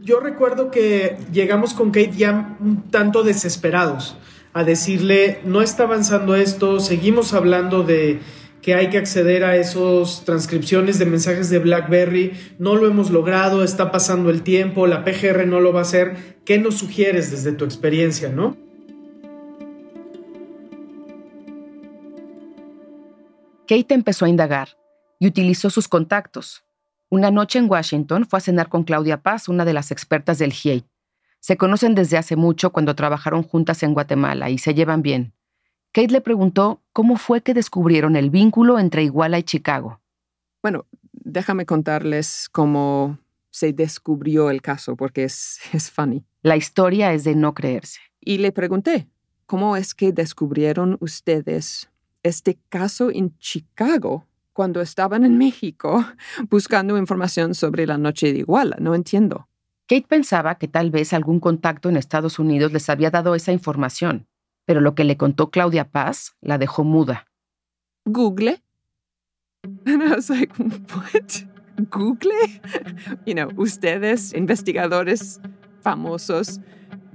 yo 0.03 0.19
recuerdo 0.19 0.69
que 0.69 1.17
llegamos 1.31 1.73
con 1.73 1.91
Kate 1.91 2.13
ya 2.17 2.57
un 2.59 2.89
tanto 2.89 3.23
desesperados 3.23 4.17
a 4.53 4.63
decirle, 4.65 5.39
no 5.45 5.61
está 5.61 5.83
avanzando 5.83 6.35
esto, 6.35 6.79
seguimos 6.81 7.33
hablando 7.33 7.83
de 7.83 8.19
que 8.61 8.75
hay 8.75 8.89
que 8.89 8.97
acceder 8.97 9.43
a 9.43 9.55
esas 9.55 10.23
transcripciones 10.25 10.99
de 10.99 11.05
mensajes 11.05 11.49
de 11.49 11.59
BlackBerry, 11.59 12.33
no 12.59 12.75
lo 12.75 12.87
hemos 12.87 13.09
logrado, 13.09 13.63
está 13.63 13.91
pasando 13.91 14.29
el 14.29 14.43
tiempo, 14.43 14.87
la 14.87 15.03
PGR 15.03 15.47
no 15.47 15.59
lo 15.59 15.73
va 15.73 15.79
a 15.79 15.83
hacer, 15.83 16.41
¿qué 16.45 16.57
nos 16.59 16.75
sugieres 16.75 17.31
desde 17.31 17.53
tu 17.53 17.65
experiencia, 17.65 18.29
no? 18.29 18.57
Kate 23.67 23.93
empezó 23.93 24.25
a 24.25 24.29
indagar 24.29 24.77
y 25.19 25.27
utilizó 25.27 25.69
sus 25.69 25.87
contactos, 25.87 26.63
una 27.13 27.29
noche 27.29 27.59
en 27.59 27.69
Washington 27.69 28.25
fue 28.25 28.37
a 28.37 28.41
cenar 28.41 28.69
con 28.69 28.85
Claudia 28.85 29.21
Paz, 29.21 29.49
una 29.49 29.65
de 29.65 29.73
las 29.73 29.91
expertas 29.91 30.39
del 30.39 30.53
GIEI. 30.53 30.85
Se 31.41 31.57
conocen 31.57 31.93
desde 31.93 32.17
hace 32.17 32.37
mucho 32.37 32.71
cuando 32.71 32.95
trabajaron 32.95 33.43
juntas 33.43 33.83
en 33.83 33.93
Guatemala 33.93 34.49
y 34.49 34.57
se 34.57 34.73
llevan 34.73 35.01
bien. 35.01 35.33
Kate 35.91 36.11
le 36.11 36.21
preguntó 36.21 36.81
cómo 36.93 37.17
fue 37.17 37.41
que 37.41 37.53
descubrieron 37.53 38.15
el 38.15 38.29
vínculo 38.29 38.79
entre 38.79 39.03
Iguala 39.03 39.39
y 39.39 39.43
Chicago. 39.43 39.99
Bueno, 40.61 40.85
déjame 41.11 41.65
contarles 41.65 42.47
cómo 42.51 43.17
se 43.49 43.73
descubrió 43.73 44.49
el 44.49 44.61
caso, 44.61 44.95
porque 44.95 45.25
es, 45.25 45.59
es 45.73 45.91
funny. 45.91 46.23
La 46.41 46.55
historia 46.55 47.13
es 47.13 47.23
de 47.23 47.35
no 47.35 47.53
creerse. 47.53 47.99
Y 48.19 48.37
le 48.37 48.51
pregunté, 48.51 49.07
¿cómo 49.45 49.75
es 49.75 49.93
que 49.93 50.13
descubrieron 50.13 50.97
ustedes 51.01 51.89
este 52.23 52.59
caso 52.69 53.09
en 53.11 53.37
Chicago 53.39 54.25
cuando 54.53 54.81
estaban 54.81 55.25
en 55.25 55.37
México 55.37 56.05
buscando 56.49 56.97
información 56.97 57.55
sobre 57.55 57.87
la 57.87 57.97
noche 57.97 58.31
de 58.33 58.39
Iguala. 58.39 58.77
No 58.79 58.95
entiendo. 58.95 59.47
Kate 59.87 60.05
pensaba 60.07 60.55
que 60.55 60.67
tal 60.67 60.91
vez 60.91 61.13
algún 61.13 61.39
contacto 61.39 61.89
en 61.89 61.97
Estados 61.97 62.39
Unidos 62.39 62.71
les 62.71 62.89
había 62.89 63.11
dado 63.11 63.35
esa 63.35 63.51
información, 63.51 64.27
pero 64.65 64.81
lo 64.81 64.95
que 64.95 65.03
le 65.03 65.17
contó 65.17 65.49
Claudia 65.49 65.89
Paz 65.89 66.35
la 66.41 66.57
dejó 66.57 66.83
muda. 66.83 67.27
Google. 68.05 68.61
And 69.85 70.03
I 70.03 70.15
was 70.15 70.29
like, 70.29 70.53
what? 70.57 71.43
Google? 71.89 72.31
You 73.25 73.35
know, 73.35 73.49
ustedes, 73.57 74.33
investigadores 74.33 75.39
famosos, 75.81 76.59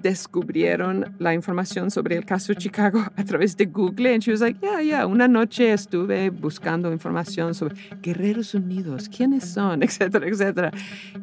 descubrieron 0.02 1.16
la 1.18 1.34
información 1.34 1.90
sobre 1.90 2.16
el 2.16 2.24
caso 2.24 2.54
Chicago 2.54 3.04
a 3.16 3.24
través 3.24 3.56
de 3.56 3.66
Google. 3.66 4.12
And 4.14 4.22
she 4.22 4.30
was 4.30 4.40
like, 4.40 4.58
yeah, 4.60 4.80
yeah, 4.80 5.06
una 5.06 5.26
noche 5.26 5.72
estuve 5.72 6.30
buscando 6.30 6.92
información 6.92 7.54
sobre 7.54 7.74
Guerreros 8.02 8.54
Unidos, 8.54 9.08
quiénes 9.08 9.44
son, 9.44 9.82
etcétera, 9.82 10.26
etcétera. 10.28 10.70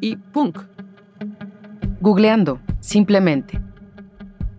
Y 0.00 0.16
punk. 0.16 0.58
Googleando, 2.00 2.60
simplemente. 2.80 3.58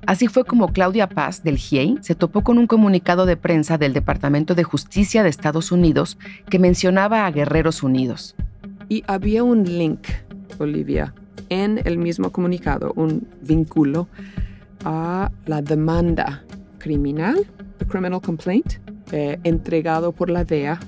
Así 0.08 0.28
fue 0.28 0.46
como 0.46 0.72
Claudia 0.72 1.10
Paz, 1.10 1.44
del 1.44 1.58
GIEI, 1.58 1.98
se 2.02 2.14
topó 2.14 2.44
con 2.44 2.58
un 2.58 2.68
comunicado 2.68 3.26
de 3.26 3.38
prensa 3.38 3.78
del 3.78 3.94
Departamento 3.94 4.54
de 4.54 4.64
Justicia 4.64 5.24
de 5.24 5.30
Estados 5.30 5.72
Unidos 5.72 6.18
que 6.50 6.60
mencionaba 6.60 7.26
a 7.26 7.32
Guerreros 7.32 7.82
Unidos. 7.82 8.36
Y 8.88 9.04
había 9.08 9.44
un 9.44 9.64
link, 9.64 10.08
Olivia, 10.60 11.14
en 11.50 11.82
el 11.86 11.98
mismo 11.98 12.32
comunicado 12.32 12.94
un 12.96 13.28
vínculo 13.42 14.08
a 14.84 15.32
la 15.48 15.62
demanda 15.62 16.44
criminal, 16.78 17.46
the 17.80 17.86
criminal 17.86 18.22
complaint, 18.22 18.74
eh, 19.12 19.40
entregado 19.44 20.12
por 20.12 20.30
la 20.30 20.44
DEA 20.44 20.80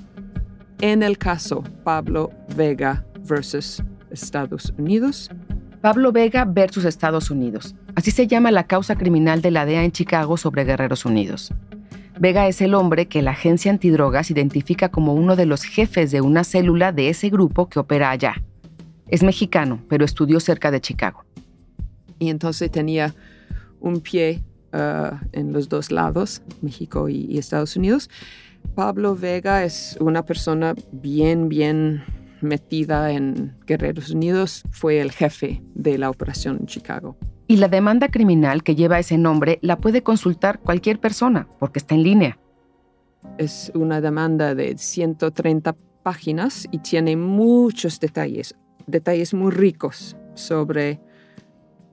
en 0.80 1.02
el 1.02 1.18
caso 1.18 1.64
Pablo 1.82 2.30
Vega 2.56 3.04
versus 3.28 3.82
Estados 4.10 4.72
Unidos. 4.78 5.28
Pablo 5.88 6.12
Vega 6.12 6.44
versus 6.44 6.84
Estados 6.84 7.30
Unidos. 7.30 7.74
Así 7.94 8.10
se 8.10 8.26
llama 8.26 8.50
la 8.50 8.66
causa 8.66 8.94
criminal 8.94 9.40
de 9.40 9.50
la 9.50 9.64
DEA 9.64 9.84
en 9.84 9.90
Chicago 9.90 10.36
sobre 10.36 10.64
Guerreros 10.64 11.06
Unidos. 11.06 11.54
Vega 12.20 12.46
es 12.46 12.60
el 12.60 12.74
hombre 12.74 13.08
que 13.08 13.22
la 13.22 13.30
agencia 13.30 13.70
antidrogas 13.70 14.30
identifica 14.30 14.90
como 14.90 15.14
uno 15.14 15.34
de 15.34 15.46
los 15.46 15.62
jefes 15.62 16.10
de 16.10 16.20
una 16.20 16.44
célula 16.44 16.92
de 16.92 17.08
ese 17.08 17.30
grupo 17.30 17.70
que 17.70 17.78
opera 17.78 18.10
allá. 18.10 18.34
Es 19.06 19.22
mexicano, 19.22 19.82
pero 19.88 20.04
estudió 20.04 20.40
cerca 20.40 20.70
de 20.70 20.82
Chicago. 20.82 21.24
Y 22.18 22.28
entonces 22.28 22.70
tenía 22.70 23.14
un 23.80 24.00
pie 24.02 24.44
uh, 24.74 25.16
en 25.32 25.54
los 25.54 25.70
dos 25.70 25.90
lados, 25.90 26.42
México 26.60 27.08
y, 27.08 27.38
Estados 27.38 27.76
Unidos. 27.76 28.10
Pablo 28.74 29.16
Vega 29.16 29.64
es 29.64 29.96
una 30.02 30.22
persona 30.26 30.74
bien, 30.92 31.48
bien 31.48 32.04
metida 32.40 33.10
en 33.12 33.56
Guerreros 33.66 34.10
Unidos. 34.10 34.64
Fue 34.70 35.00
el 35.00 35.12
jefe 35.12 35.62
de 35.74 35.98
la 35.98 36.10
operación 36.10 36.58
en 36.60 36.66
Chicago. 36.66 37.16
Y 37.46 37.56
la 37.56 37.68
demanda 37.68 38.08
criminal 38.08 38.62
que 38.62 38.74
lleva 38.74 38.98
ese 38.98 39.16
nombre 39.18 39.58
la 39.62 39.78
puede 39.78 40.02
consultar 40.02 40.60
cualquier 40.60 41.00
persona 41.00 41.48
porque 41.58 41.78
está 41.78 41.94
en 41.94 42.02
línea. 42.02 42.38
Es 43.38 43.72
una 43.74 44.00
demanda 44.00 44.54
de 44.54 44.76
130 44.76 45.74
páginas 46.02 46.66
y 46.70 46.78
tiene 46.78 47.16
muchos 47.16 48.00
detalles 48.00 48.54
detalles 48.88 49.34
muy 49.34 49.52
ricos 49.52 50.16
sobre, 50.34 51.00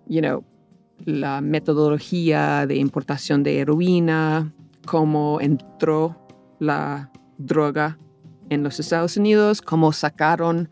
you 0.07 0.21
know, 0.21 0.43
la 1.03 1.41
metodología 1.41 2.65
de 2.65 2.77
importación 2.77 3.43
de 3.43 3.59
heroína, 3.59 4.53
cómo 4.85 5.39
entró 5.41 6.15
la 6.59 7.11
droga 7.37 7.99
en 8.49 8.63
los 8.63 8.79
Estados 8.79 9.17
Unidos, 9.17 9.61
cómo 9.61 9.91
sacaron 9.91 10.69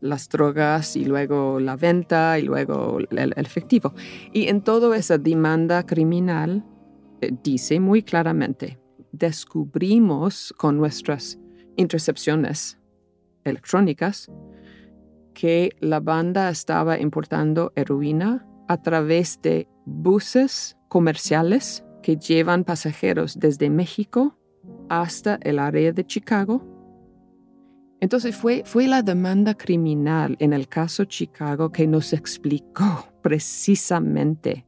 las 0.00 0.28
drogas 0.28 0.96
y 0.96 1.04
luego 1.04 1.60
la 1.60 1.76
venta 1.76 2.38
y 2.38 2.42
luego 2.42 2.98
el, 3.10 3.32
efectivo. 3.36 3.94
Y 4.32 4.48
en 4.48 4.62
toda 4.62 4.96
esa 4.96 5.18
demanda 5.18 5.84
criminal 5.84 6.64
eh, 7.20 7.30
dice 7.42 7.80
muy 7.80 8.02
claramente, 8.02 8.78
descubrimos 9.12 10.54
con 10.56 10.78
nuestras 10.78 11.38
intercepciones 11.76 12.78
electrónicas 13.44 14.30
que 15.34 15.70
la 15.80 16.00
banda 16.00 16.50
estaba 16.50 16.98
importando 16.98 17.72
heroína 17.76 18.46
a 18.68 18.82
través 18.82 19.40
de 19.42 19.68
buses 19.84 20.76
comerciales 20.88 21.84
que 22.02 22.16
llevan 22.16 22.64
pasajeros 22.64 23.38
desde 23.38 23.70
México 23.70 24.36
hasta 24.88 25.38
el 25.42 25.58
área 25.58 25.92
de 25.92 26.04
Chicago. 26.04 26.69
Entonces 28.00 28.34
fue, 28.34 28.62
fue 28.64 28.86
la 28.86 29.02
demanda 29.02 29.54
criminal 29.54 30.36
en 30.40 30.52
el 30.52 30.68
caso 30.68 31.04
Chicago 31.04 31.70
que 31.70 31.86
nos 31.86 32.12
explicó 32.12 33.08
precisamente 33.22 34.66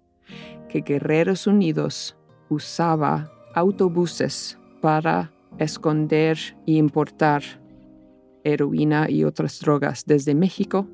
que 0.69 0.83
Guerreros 0.83 1.47
Unidos 1.47 2.17
usaba 2.49 3.33
autobuses 3.55 4.59
para 4.81 5.33
esconder 5.59 6.39
e 6.67 6.73
importar 6.73 7.43
heroína 8.45 9.11
y 9.11 9.25
otras 9.25 9.61
drogas 9.61 10.05
desde 10.07 10.35
México 10.35 10.89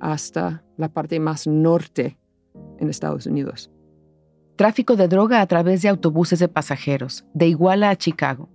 hasta 0.00 0.62
la 0.76 0.88
parte 0.88 1.18
más 1.20 1.46
norte 1.46 2.18
en 2.78 2.88
Estados 2.90 3.26
Unidos. 3.26 3.70
Tráfico 4.56 4.94
de 4.94 5.08
droga 5.08 5.40
a 5.40 5.46
través 5.46 5.82
de 5.82 5.88
autobuses 5.88 6.38
de 6.38 6.48
pasajeros, 6.48 7.24
de 7.34 7.48
Iguala 7.48 7.90
a 7.90 7.96
Chicago. 7.96 8.48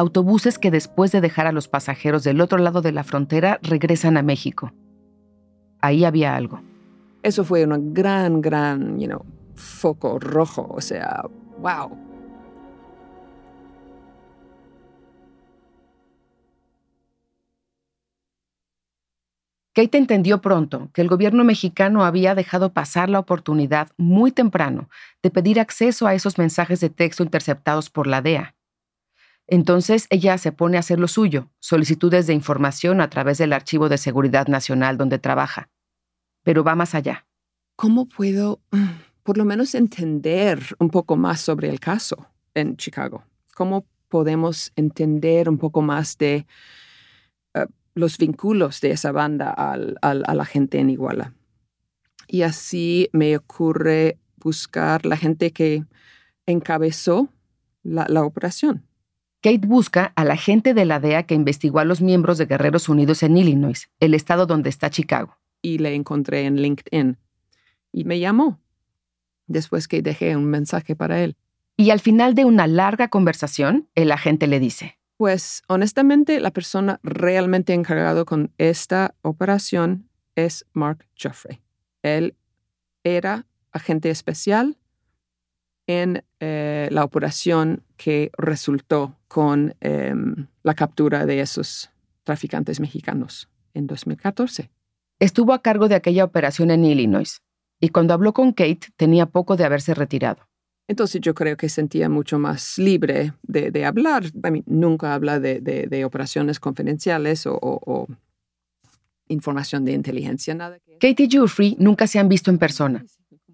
Autobuses 0.00 0.58
que 0.58 0.70
después 0.70 1.12
de 1.12 1.20
dejar 1.20 1.46
a 1.46 1.52
los 1.52 1.68
pasajeros 1.68 2.24
del 2.24 2.40
otro 2.40 2.56
lado 2.56 2.80
de 2.80 2.90
la 2.90 3.04
frontera 3.04 3.58
regresan 3.60 4.16
a 4.16 4.22
México. 4.22 4.72
Ahí 5.82 6.06
había 6.06 6.34
algo. 6.34 6.62
Eso 7.22 7.44
fue 7.44 7.66
un 7.66 7.92
gran, 7.92 8.40
gran, 8.40 8.98
you 8.98 9.06
know, 9.06 9.26
foco 9.56 10.18
rojo, 10.18 10.66
o 10.70 10.80
sea, 10.80 11.22
wow, 11.58 11.90
Kate 19.74 19.98
entendió 19.98 20.40
pronto 20.40 20.88
que 20.94 21.02
el 21.02 21.08
gobierno 21.08 21.44
mexicano 21.44 22.06
había 22.06 22.34
dejado 22.34 22.72
pasar 22.72 23.10
la 23.10 23.18
oportunidad 23.18 23.88
muy 23.98 24.32
temprano 24.32 24.88
de 25.22 25.30
pedir 25.30 25.60
acceso 25.60 26.06
a 26.06 26.14
esos 26.14 26.38
mensajes 26.38 26.80
de 26.80 26.88
texto 26.88 27.22
interceptados 27.22 27.90
por 27.90 28.06
la 28.06 28.22
DEA. 28.22 28.54
Entonces 29.50 30.06
ella 30.08 30.38
se 30.38 30.52
pone 30.52 30.78
a 30.78 30.80
hacer 30.80 30.98
lo 30.98 31.08
suyo, 31.08 31.50
solicitudes 31.58 32.26
de 32.26 32.32
información 32.32 33.02
a 33.02 33.10
través 33.10 33.36
del 33.36 33.52
Archivo 33.52 33.90
de 33.90 33.98
Seguridad 33.98 34.46
Nacional 34.46 34.96
donde 34.96 35.18
trabaja. 35.18 35.68
Pero 36.42 36.64
va 36.64 36.74
más 36.74 36.94
allá. 36.94 37.26
¿Cómo 37.76 38.08
puedo 38.08 38.60
mm, 38.70 38.86
por 39.22 39.36
lo 39.36 39.44
menos 39.44 39.74
entender 39.74 40.60
un 40.78 40.88
poco 40.88 41.16
más 41.16 41.42
sobre 41.42 41.68
el 41.68 41.80
caso 41.80 42.28
en 42.54 42.78
Chicago? 42.78 43.24
¿Cómo 43.54 43.84
podemos 44.08 44.72
entender 44.76 45.48
un 45.48 45.58
poco 45.58 45.82
más 45.82 46.16
de 46.16 46.46
los 47.94 48.18
vínculos 48.18 48.80
de 48.80 48.92
esa 48.92 49.12
banda 49.12 49.50
a 49.50 50.34
la 50.34 50.44
gente 50.44 50.78
en 50.78 50.90
Iguala. 50.90 51.34
Y 52.26 52.42
así 52.42 53.08
me 53.12 53.36
ocurre 53.36 54.18
buscar 54.36 55.04
la 55.04 55.16
gente 55.16 55.52
que 55.52 55.84
encabezó 56.46 57.28
la 57.82 58.24
operación. 58.24 58.86
Kate 59.42 59.66
busca 59.66 60.12
a 60.16 60.24
la 60.24 60.36
gente 60.36 60.74
de 60.74 60.84
la 60.84 61.00
DEA 61.00 61.22
que 61.22 61.34
investigó 61.34 61.78
a 61.78 61.84
los 61.84 62.02
miembros 62.02 62.36
de 62.36 62.46
Guerreros 62.46 62.88
Unidos 62.88 63.22
en 63.22 63.36
Illinois, 63.36 63.90
el 63.98 64.14
estado 64.14 64.46
donde 64.46 64.68
está 64.68 64.90
Chicago. 64.90 65.38
Y 65.62 65.78
le 65.78 65.94
encontré 65.94 66.44
en 66.44 66.56
LinkedIn. 66.56 67.18
Y 67.92 68.04
me 68.04 68.18
llamó 68.18 68.60
después 69.46 69.88
que 69.88 70.02
dejé 70.02 70.36
un 70.36 70.44
mensaje 70.44 70.94
para 70.94 71.22
él. 71.22 71.36
Y 71.76 71.90
al 71.90 72.00
final 72.00 72.34
de 72.34 72.44
una 72.44 72.66
larga 72.66 73.08
conversación, 73.08 73.88
el 73.94 74.12
agente 74.12 74.46
le 74.46 74.60
dice, 74.60 74.98
pues 75.16 75.62
honestamente, 75.66 76.40
la 76.40 76.50
persona 76.50 77.00
realmente 77.02 77.72
encargado 77.72 78.26
con 78.26 78.52
esta 78.58 79.14
operación 79.22 80.08
es 80.34 80.66
Mark 80.72 81.06
Joffrey. 81.20 81.60
Él 82.02 82.36
era 83.04 83.46
agente 83.72 84.10
especial 84.10 84.76
en 85.86 86.22
eh, 86.40 86.88
la 86.90 87.04
operación 87.04 87.82
que 87.96 88.30
resultó 88.36 89.16
con 89.28 89.74
em, 89.80 90.46
la 90.62 90.74
captura 90.74 91.26
de 91.26 91.40
esos 91.40 91.90
traficantes 92.24 92.80
mexicanos 92.80 93.48
en 93.74 93.86
2014. 93.86 94.70
Estuvo 95.18 95.52
a 95.52 95.62
cargo 95.62 95.88
de 95.88 95.94
aquella 95.94 96.24
operación 96.24 96.70
en 96.70 96.84
Illinois 96.84 97.42
y 97.80 97.88
cuando 97.88 98.14
habló 98.14 98.32
con 98.32 98.52
Kate 98.52 98.88
tenía 98.96 99.26
poco 99.26 99.56
de 99.56 99.64
haberse 99.64 99.94
retirado. 99.94 100.48
Entonces 100.88 101.20
yo 101.20 101.34
creo 101.34 101.56
que 101.56 101.68
sentía 101.68 102.08
mucho 102.08 102.38
más 102.38 102.76
libre 102.76 103.32
de, 103.42 103.84
hablar. 103.84 104.24
nunca 104.66 105.14
habla 105.14 105.38
de, 105.38 106.04
operaciones 106.04 106.58
confidenciales 106.58 107.44
o, 107.46 108.08
información 109.28 109.84
de 109.84 109.92
inteligencia, 109.92 110.52
nada. 110.54 110.78
Katie 111.00 111.26
y 111.26 111.30
Jeffrey 111.30 111.76
nunca 111.78 112.08
se 112.08 112.18
han 112.18 112.28
visto 112.28 112.50
en 112.50 112.58
persona. 112.58 113.04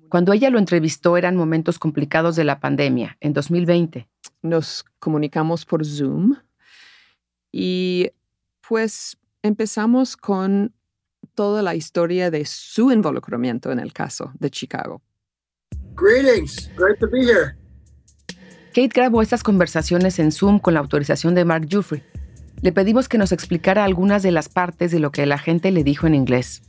Cuando 0.09 0.33
ella 0.33 0.51
lo 0.51 0.59
entrevistó 0.59 1.16
eran 1.16 1.37
momentos 1.37 1.79
complicados 1.79 2.37
de 2.37 2.45
la 2.45 2.61
pandemia, 2.61 3.16
en 3.21 3.33
2020. 3.33 4.09
Nos 4.42 4.85
comunicamos 4.99 5.64
por 5.64 5.85
Zoom 5.85 6.37
y 7.51 8.11
pues 8.66 9.19
empezamos 9.42 10.16
con 10.16 10.73
toda 11.35 11.62
la 11.62 11.75
historia 11.75 12.31
de 12.31 12.45
su 12.45 12.92
involucramiento 12.92 13.73
en 13.73 13.81
el 13.81 13.92
caso 13.92 14.33
de 14.38 14.51
Chicago. 14.51 15.03
Greetings. 15.95 16.71
Great 16.77 16.99
to 17.01 17.09
be 17.09 17.21
here. 17.21 17.57
Kate 18.75 18.90
grabó 18.95 19.23
estas 19.23 19.42
conversaciones 19.42 20.19
en 20.19 20.31
Zoom 20.33 20.59
con 20.59 20.75
la 20.75 20.81
autorización 20.81 21.35
de 21.35 21.45
Mark 21.45 21.66
Jeffrey. 21.69 22.03
Le 22.61 22.73
pedimos 22.73 23.09
que 23.09 23.19
nos 23.19 23.33
explicara 23.33 23.85
algunas 23.85 24.23
de 24.23 24.33
las 24.33 24.49
partes 24.49 24.90
de 24.90 25.01
lo 25.01 25.11
que 25.11 25.25
la 25.27 25.38
gente 25.38 25.71
le 25.71 25.83
dijo 25.83 26.07
en 26.07 26.14
inglés. 26.14 26.62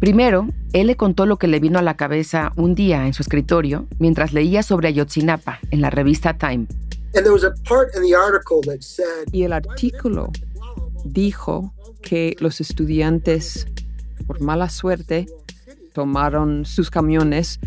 Primero, 0.00 0.48
él 0.72 0.86
le 0.86 0.96
contó 0.96 1.26
lo 1.26 1.38
que 1.38 1.48
le 1.48 1.58
vino 1.58 1.78
a 1.78 1.82
la 1.82 1.96
cabeza 1.96 2.52
un 2.56 2.74
día 2.74 3.06
en 3.06 3.14
su 3.14 3.22
escritorio 3.22 3.88
mientras 3.98 4.32
leía 4.32 4.62
sobre 4.62 4.88
Ayotzinapa 4.88 5.58
en 5.70 5.80
la 5.80 5.90
revista 5.90 6.38
Time. 6.38 6.66
Y 9.32 9.42
el 9.42 9.52
artículo 9.52 10.30
dijo 11.04 11.74
que 12.00 12.36
los 12.38 12.60
estudiantes, 12.60 13.66
por 14.26 14.40
mala 14.40 14.68
suerte, 14.68 15.26
tomaron 15.92 16.64
sus 16.64 16.90
camiones 16.90 17.58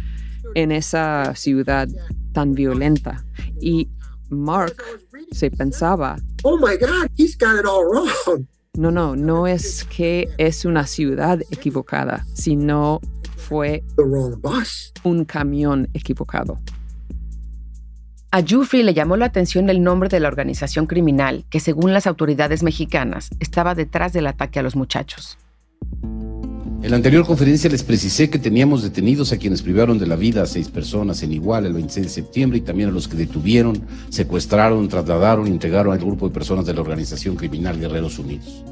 en 0.56 0.72
esa 0.72 1.36
ciudad 1.36 1.89
tan 2.34 2.54
violenta. 2.54 3.26
Y 3.60 3.89
Mark 4.30 4.82
se 5.32 5.52
pensaba, 5.52 6.15
oh 6.44 6.58
my 6.58 6.78
God, 6.78 7.10
he's 7.17 7.38
got 7.38 7.60
it 7.60 7.65
all 7.65 7.84
wrong. 7.84 8.48
No, 8.77 8.89
no, 8.89 9.17
no 9.17 9.47
es 9.47 9.84
que 9.84 10.29
es 10.38 10.63
una 10.63 10.88
ciudad 10.88 11.41
equivocada, 11.51 12.25
sino 12.34 13.01
fue 13.36 13.84
un 15.03 15.25
camión 15.25 15.89
equivocado. 15.93 16.57
A 18.31 18.41
Jufrey 18.41 18.84
le 18.84 18.93
llamó 18.93 19.17
la 19.17 19.25
atención 19.25 19.69
el 19.69 19.84
nombre 19.84 20.07
de 20.07 20.21
la 20.21 20.29
organización 20.29 20.88
criminal 20.88 21.43
que, 21.49 21.60
según 21.60 21.91
las 21.91 22.07
autoridades 22.07 22.63
mexicanas, 22.63 23.31
estaba 23.41 23.75
detrás 23.75 24.13
del 24.13 24.25
ataque 24.25 24.60
a 24.60 24.63
los 24.63 24.77
muchachos. 24.77 25.38
En 26.84 26.89
la 26.89 26.96
anterior 26.96 27.28
conferencia 27.28 27.70
les 27.70 27.84
precisé 27.84 28.32
que 28.32 28.39
teníamos 28.39 28.82
detenidos 28.82 29.32
a 29.32 29.38
quienes 29.38 29.62
privaron 29.62 30.00
de 30.00 30.08
la 30.08 30.15
vida 30.15 30.41
a 30.41 30.48
seis 30.48 30.67
personas 30.67 31.22
en 31.22 31.32
Igual 31.32 31.67
el 31.67 31.74
26 31.74 32.08
de 32.08 32.12
septiembre 32.12 32.58
y 32.58 32.62
también 32.62 32.89
a 32.89 32.91
los 32.91 33.08
que 33.08 33.15
detuvieron, 33.15 33.84
secuestraron, 34.10 34.88
trasladaron 34.88 35.46
entregaron 35.46 35.94
al 35.94 36.00
grupo 36.00 36.28
de 36.28 36.34
personas 36.34 36.65
de 36.65 36.74
la 36.74 36.82
organización 36.82 37.36
criminal 37.36 37.80
Guerreros 37.80 38.17
Unidos. 38.17 38.65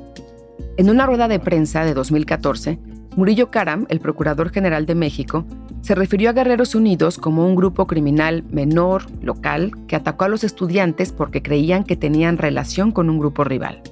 En 0.78 0.90
una 0.90 1.06
rueda 1.06 1.28
de 1.28 1.40
prensa 1.40 1.86
de 1.86 1.94
2014, 1.94 2.80
Murillo 3.16 3.52
Karam, 3.52 3.86
el 3.90 4.00
Procurador 4.00 4.50
General 4.50 4.88
de 4.88 4.96
México, 4.96 5.46
se 5.82 5.94
refirió 5.94 6.32
a 6.32 6.34
Guerreros 6.34 6.74
Unidos 6.74 7.20
como 7.20 7.46
un 7.46 7.56
grupo 7.56 7.86
criminal 7.86 8.44
menor, 8.50 9.04
local, 9.22 9.72
que 9.88 9.96
atacó 9.96 10.26
a 10.26 10.30
los 10.30 10.44
estudiantes 10.44 11.12
porque 11.12 11.44
creían 11.44 11.84
que 11.84 11.96
tenían 11.96 12.40
relación 12.40 12.92
con 12.92 13.08
un 13.08 13.20
grupo 13.20 13.44
rival. 13.44 13.84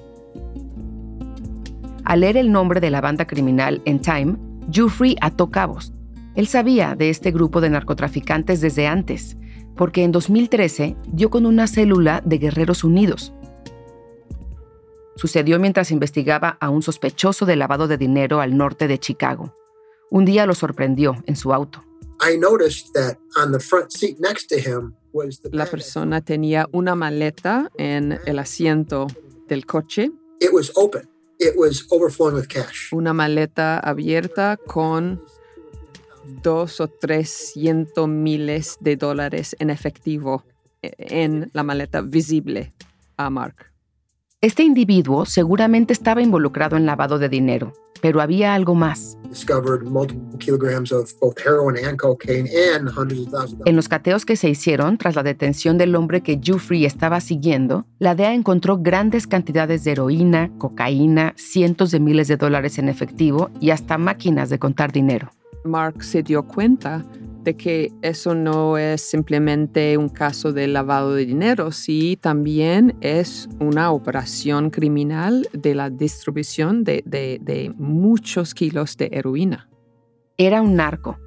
Al 2.08 2.20
leer 2.20 2.38
el 2.38 2.50
nombre 2.50 2.80
de 2.80 2.90
la 2.90 3.02
banda 3.02 3.26
criminal 3.26 3.82
en 3.84 4.00
Time, 4.00 4.38
Jeffrey 4.72 5.14
ató 5.20 5.50
cabos. 5.50 5.92
Él 6.36 6.46
sabía 6.46 6.94
de 6.94 7.10
este 7.10 7.30
grupo 7.32 7.60
de 7.60 7.68
narcotraficantes 7.68 8.62
desde 8.62 8.86
antes, 8.86 9.36
porque 9.76 10.04
en 10.04 10.10
2013 10.10 10.96
dio 11.12 11.28
con 11.28 11.44
una 11.44 11.66
célula 11.66 12.22
de 12.24 12.38
Guerreros 12.38 12.82
Unidos. 12.82 13.34
Sucedió 15.16 15.58
mientras 15.58 15.90
investigaba 15.90 16.56
a 16.62 16.70
un 16.70 16.80
sospechoso 16.80 17.44
de 17.44 17.56
lavado 17.56 17.88
de 17.88 17.98
dinero 17.98 18.40
al 18.40 18.56
norte 18.56 18.88
de 18.88 18.98
Chicago. 18.98 19.54
Un 20.10 20.24
día 20.24 20.46
lo 20.46 20.54
sorprendió 20.54 21.14
en 21.26 21.36
su 21.36 21.52
auto. 21.52 21.84
La 25.52 25.66
persona 25.66 26.22
tenía 26.22 26.66
una 26.72 26.94
maleta 26.94 27.70
en 27.76 28.18
el 28.24 28.38
asiento 28.38 29.08
del 29.46 29.66
coche. 29.66 30.10
Una 32.92 33.12
maleta 33.12 33.78
abierta 33.78 34.56
con 34.56 35.22
dos 36.42 36.80
o 36.80 36.88
trescientos 36.88 38.08
miles 38.08 38.76
de 38.80 38.96
dólares 38.96 39.56
en 39.58 39.70
efectivo 39.70 40.44
e, 40.82 40.92
en 40.98 41.50
la 41.52 41.62
maleta 41.62 42.00
visible 42.00 42.74
a 43.16 43.30
Mark. 43.30 43.72
Este 44.40 44.62
individuo 44.62 45.26
seguramente 45.26 45.92
estaba 45.92 46.22
involucrado 46.22 46.76
en 46.76 46.86
lavado 46.86 47.18
de 47.18 47.28
dinero, 47.28 47.72
pero 48.00 48.20
había 48.20 48.54
algo 48.54 48.74
más. 48.74 49.18
En 53.64 53.76
los 53.76 53.88
cateos 53.88 54.24
que 54.24 54.36
se 54.36 54.48
hicieron 54.48 54.98
tras 54.98 55.16
la 55.16 55.22
detención 55.22 55.78
del 55.78 55.94
hombre 55.94 56.22
que 56.22 56.40
Jeffrey 56.42 56.84
estaba 56.86 57.20
siguiendo, 57.20 57.86
la 57.98 58.14
DEA 58.14 58.34
encontró 58.34 58.78
grandes 58.78 59.26
cantidades 59.26 59.84
de 59.84 59.92
heroína, 59.92 60.50
cocaína, 60.58 61.34
cientos 61.36 61.90
de 61.90 62.00
miles 62.00 62.28
de 62.28 62.36
dólares 62.36 62.78
en 62.78 62.88
efectivo 62.88 63.50
y 63.60 63.70
hasta 63.70 63.98
máquinas 63.98 64.48
de 64.48 64.58
contar 64.58 64.92
dinero. 64.92 65.30
Mark 65.64 66.02
se 66.02 66.22
dio 66.22 66.44
cuenta 66.44 67.04
que 67.56 67.92
eso 68.02 68.34
no 68.34 68.78
es 68.78 69.00
simplemente 69.00 69.96
un 69.96 70.08
caso 70.08 70.52
de 70.52 70.66
lavado 70.68 71.14
de 71.14 71.26
dinero, 71.26 71.72
sí 71.72 72.18
también 72.20 72.96
es 73.00 73.48
una 73.60 73.90
operación 73.90 74.70
criminal 74.70 75.48
de 75.52 75.74
la 75.74 75.90
distribución 75.90 76.84
de, 76.84 77.02
de 77.04 77.72
muchos 77.76 78.54
kilos 78.54 78.96
de 78.96 79.08
heroína. 79.12 79.68
Era 80.36 80.62
un 80.62 80.76
narco. 80.76 81.18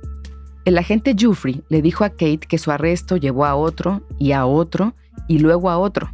El 0.64 0.78
agente 0.78 1.16
Jeffrey 1.18 1.64
le 1.70 1.82
dijo 1.82 2.04
a 2.04 2.10
Kate 2.10 2.40
que 2.48 2.58
su 2.58 2.72
arresto 2.72 3.18
llevó 3.18 3.46
a 3.46 3.56
otro 3.56 4.06
y 4.20 4.32
a 4.32 4.46
otro 4.46 4.96
y 5.28 5.40
luego 5.40 5.70
a 5.70 5.78
otro, 5.78 6.12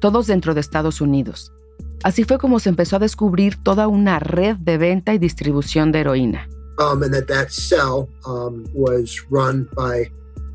todos 0.00 0.26
dentro 0.26 0.54
de 0.54 0.60
Estados 0.60 1.00
Unidos. 1.00 1.52
Así 2.02 2.24
fue 2.24 2.38
como 2.38 2.60
se 2.60 2.68
empezó 2.68 2.96
a 2.96 3.00
descubrir 3.00 3.56
toda 3.56 3.88
una 3.88 4.18
red 4.18 4.56
de 4.56 4.78
venta 4.78 5.12
y 5.14 5.18
distribución 5.18 5.92
de 5.92 6.00
heroína. 6.00 6.48
Um, 6.80 7.02
and 7.02 7.12
that 7.12 7.28
that 7.28 7.50
cell 7.50 8.08
um, 8.26 8.66
was 8.74 9.20
run 9.30 9.68
by 9.76 10.10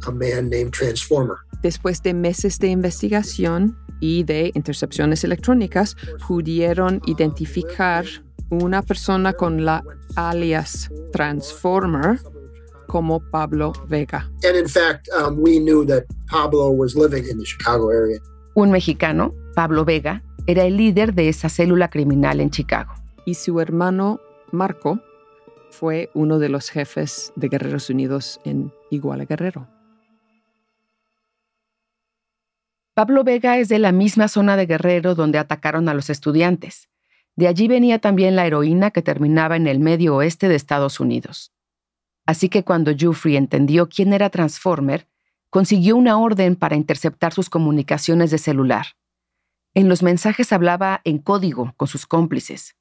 a 0.07 0.11
man 0.11 0.49
named 0.49 0.73
Transformer. 0.73 1.37
Después 1.61 2.01
de 2.01 2.13
meses 2.13 2.59
de 2.59 2.67
investigación 2.67 3.77
y 3.99 4.23
de 4.23 4.51
intercepciones 4.55 5.23
electrónicas, 5.23 5.95
pudieron 6.27 7.01
identificar 7.05 8.05
una 8.49 8.81
persona 8.81 9.33
con 9.33 9.65
la 9.65 9.83
alias 10.15 10.89
Transformer 11.11 12.19
como 12.87 13.19
Pablo 13.31 13.73
Vega. 13.87 14.29
And 14.43 14.55
in 14.55 14.67
fact, 14.67 15.07
um, 15.17 15.39
we 15.39 15.59
knew 15.59 15.85
that 15.85 16.03
Pablo 16.27 16.71
was 16.71 16.95
living 16.95 17.25
in 17.29 17.37
the 17.37 17.45
Chicago 17.45 17.89
area. 17.89 18.19
Un 18.55 18.71
mexicano, 18.71 19.33
Pablo 19.55 19.85
Vega, 19.85 20.23
era 20.47 20.65
el 20.65 20.77
líder 20.77 21.13
de 21.13 21.29
esa 21.29 21.49
célula 21.49 21.89
criminal 21.89 22.39
en 22.39 22.51
Chicago. 22.51 22.93
Y 23.25 23.33
su 23.33 23.59
hermano 23.59 24.19
Marco 24.51 24.99
fue 25.75 26.09
uno 26.13 26.39
de 26.39 26.49
los 26.49 26.69
jefes 26.69 27.33
de 27.35 27.49
Guerreros 27.49 27.89
Unidos 27.89 28.39
en 28.45 28.71
Iguala 28.89 29.25
Guerrero. 29.25 29.67
Pablo 32.93 33.25
Vega 33.25 33.57
es 33.57 33.67
de 33.67 33.77
la 33.77 33.91
misma 33.91 34.29
zona 34.29 34.55
de 34.55 34.67
Guerrero 34.67 35.15
donde 35.15 35.37
atacaron 35.37 35.89
a 35.89 35.93
los 35.93 36.09
estudiantes. 36.09 36.87
De 37.35 37.49
allí 37.49 37.67
venía 37.67 37.99
también 37.99 38.37
la 38.37 38.47
heroína 38.47 38.91
que 38.91 39.01
terminaba 39.01 39.57
en 39.57 39.67
el 39.67 39.81
medio 39.81 40.15
oeste 40.15 40.47
de 40.47 40.55
Estados 40.55 41.01
Unidos. 41.01 41.51
Así 42.25 42.47
que 42.47 42.63
cuando 42.63 42.95
Jeffrey 42.95 43.35
entendió 43.35 43.89
quién 43.89 44.13
era 44.13 44.29
Transformer, 44.29 45.09
consiguió 45.49 45.97
una 45.97 46.17
orden 46.17 46.55
para 46.55 46.77
interceptar 46.77 47.33
sus 47.33 47.49
comunicaciones 47.49 48.31
de 48.31 48.37
celular. 48.37 48.95
En 49.73 49.89
los 49.89 50.01
mensajes 50.01 50.53
hablaba 50.53 51.01
en 51.03 51.17
código 51.17 51.73
con 51.75 51.89
sus 51.89 52.05
cómplices. 52.05 52.77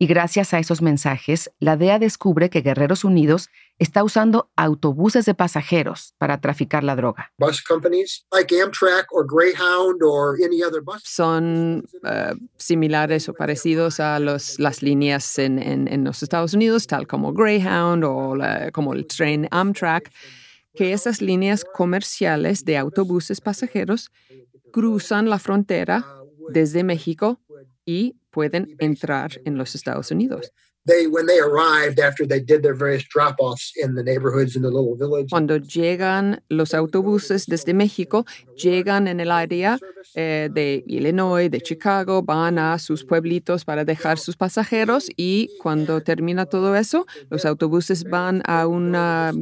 Y 0.00 0.06
gracias 0.06 0.54
a 0.54 0.60
esos 0.60 0.80
mensajes, 0.80 1.50
la 1.58 1.76
DEA 1.76 1.98
descubre 1.98 2.50
que 2.50 2.60
Guerreros 2.60 3.02
Unidos 3.02 3.50
está 3.80 4.04
usando 4.04 4.48
autobuses 4.54 5.24
de 5.24 5.34
pasajeros 5.34 6.14
para 6.18 6.40
traficar 6.40 6.84
la 6.84 6.94
droga. 6.94 7.32
Son 11.04 11.84
uh, 12.04 12.36
similares 12.56 13.28
o 13.28 13.34
parecidos 13.34 13.98
a 13.98 14.20
los, 14.20 14.60
las 14.60 14.82
líneas 14.82 15.36
en, 15.40 15.58
en, 15.58 15.88
en, 15.88 16.04
los 16.04 16.22
Estados 16.22 16.54
Unidos, 16.54 16.86
tal 16.86 17.08
como 17.08 17.32
Greyhound 17.32 18.04
o 18.04 18.36
la, 18.36 18.70
como 18.70 18.92
el 18.92 19.04
tren 19.04 19.48
Amtrak, 19.50 20.12
que 20.76 20.92
esas 20.92 21.20
líneas 21.20 21.64
comerciales 21.64 22.64
de 22.64 22.78
autobuses 22.78 23.40
pasajeros 23.40 24.12
cruzan 24.72 25.28
la 25.28 25.40
frontera 25.40 26.06
desde 26.50 26.84
México 26.84 27.40
y 27.88 28.16
pueden 28.30 28.76
entrar 28.80 29.40
en 29.46 29.56
los 29.56 29.74
Estados 29.74 30.10
Unidos. 30.10 30.52
Cuando 35.30 35.56
llegan 35.56 36.42
los 36.50 36.74
autobuses 36.74 37.46
desde 37.46 37.72
México, 37.72 38.26
llegan 38.56 39.08
en 39.08 39.20
el 39.20 39.30
área 39.30 39.78
eh, 40.14 40.50
de 40.52 40.84
Illinois, 40.86 41.50
de 41.50 41.62
Chicago, 41.62 42.22
van 42.22 42.58
a 42.58 42.78
sus 42.78 43.04
pueblitos 43.04 43.64
para 43.64 43.86
dejar 43.86 44.18
sus 44.18 44.36
pasajeros 44.36 45.08
y 45.16 45.50
cuando 45.62 46.02
termina 46.02 46.44
todo 46.44 46.76
eso, 46.76 47.06
los 47.30 47.46
autobuses 47.46 48.04
van 48.04 48.42
a 48.44 48.66
un 48.66 48.92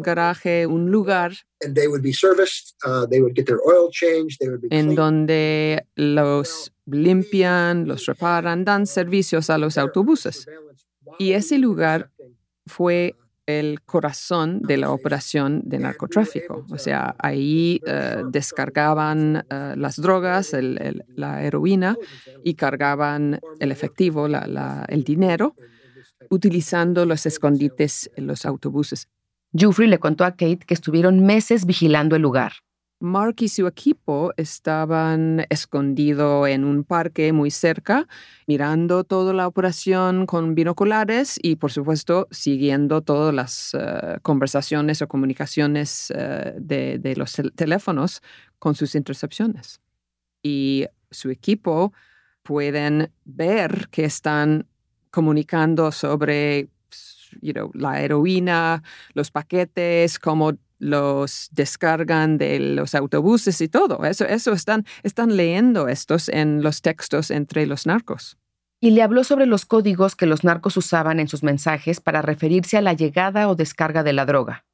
garaje, 0.02 0.66
un 0.68 0.92
lugar 0.92 1.32
en 4.70 4.94
donde 4.94 5.87
los 5.96 6.72
limpian, 6.87 7.87
los 7.87 8.07
reparan, 8.07 8.64
dan 8.64 8.87
servicios 8.87 9.51
a 9.51 9.59
los 9.59 9.79
autobuses. 9.79 10.46
Y 11.18 11.33
ese 11.33 11.59
lugar 11.59 12.11
fue 12.66 13.14
el 13.46 13.81
corazón 13.83 14.61
de 14.62 14.77
la 14.77 14.90
operación 14.90 15.62
de 15.64 15.79
narcotráfico. 15.79 16.66
O 16.70 16.79
sea, 16.79 17.14
ahí 17.18 17.81
eh, 17.87 18.22
descargaban 18.29 19.46
eh, 19.49 19.75
las 19.77 19.96
drogas, 19.96 20.53
la 20.53 21.44
heroína, 21.44 21.96
y 22.42 22.55
cargaban 22.55 23.40
el 23.61 23.70
efectivo, 23.70 24.27
el 24.27 25.05
dinero, 25.05 25.55
utilizando 26.29 27.07
los 27.07 27.25
escondites 27.25 28.11
en 28.16 28.27
los 28.27 28.44
autobuses. 28.44 29.09
Jeffrey 29.57 29.88
le 29.88 29.99
contó 29.99 30.25
a 30.25 30.33
Kate 30.33 30.61
que 30.66 30.75
estuvieron 30.75 31.25
meses 31.25 31.66
vigilando 31.66 32.16
el 32.16 32.22
lugar. 32.22 32.53
Mark 32.98 33.37
y 33.40 33.48
su 33.48 33.66
equipo 33.66 34.32
estaban 34.37 35.44
escondidos 35.50 36.48
en 36.48 36.64
un 36.64 36.82
parque 36.82 37.32
muy 37.32 37.50
cerca, 37.50 38.09
mirando 38.46 39.04
toda 39.04 39.35
la 39.35 39.46
operación 39.46 40.24
con 40.24 40.54
binoculares 40.54 41.38
y, 41.42 41.56
por 41.56 41.70
supuesto, 41.72 42.26
siguiendo 42.30 43.02
todas 43.02 43.35
las 43.35 43.74
eh, 43.74 44.18
conversaciones 44.22 45.02
o 45.02 45.09
comunicaciones 45.09 46.11
eh, 46.16 46.54
de, 46.59 47.14
los 47.16 47.35
teléfonos 47.54 48.22
con 48.59 48.74
sus 48.74 48.94
intercepciones. 48.94 49.80
Y 50.42 50.87
su 51.11 51.30
equipo 51.30 51.92
pueden 52.42 53.12
ver 53.24 53.88
que 53.90 54.04
están 54.04 54.66
comunicando 55.11 55.92
sobre 55.92 56.70
you 57.42 57.52
know, 57.52 57.70
la 57.74 58.00
heroína, 58.00 58.82
los 59.12 59.30
paquetes, 59.30 60.18
cómo 60.18 60.52
los 60.79 61.49
descargan 61.53 62.39
de 62.39 62.59
los 62.59 62.95
autobuses 62.95 63.61
y 63.61 63.69
todo. 63.69 64.05
Eso, 64.05 64.25
eso 64.25 64.53
están, 64.53 64.85
están 65.03 65.37
leyendo 65.37 65.89
estos 65.89 66.29
en 66.29 66.62
los 66.62 66.83
textos 66.83 67.31
entre 67.31 67.67
los 67.67 67.87
narcos. 67.87 68.37
Y 68.79 68.91
le 68.91 69.03
habló 69.03 69.25
sobre 69.25 69.47
los 69.47 69.65
códigos 69.65 70.15
que 70.17 70.27
los 70.27 70.45
narcos 70.45 70.77
usaban 70.77 71.19
en 71.19 71.29
sus 71.29 71.43
mensajes 71.43 71.99
para 71.99 72.21
referirse 72.21 72.77
a 72.77 72.83
la 72.83 72.93
llegada 72.93 73.49
o 73.49 73.55
descarga 73.55 74.03
de 74.03 74.12
la 74.12 74.27
droga. 74.27 74.67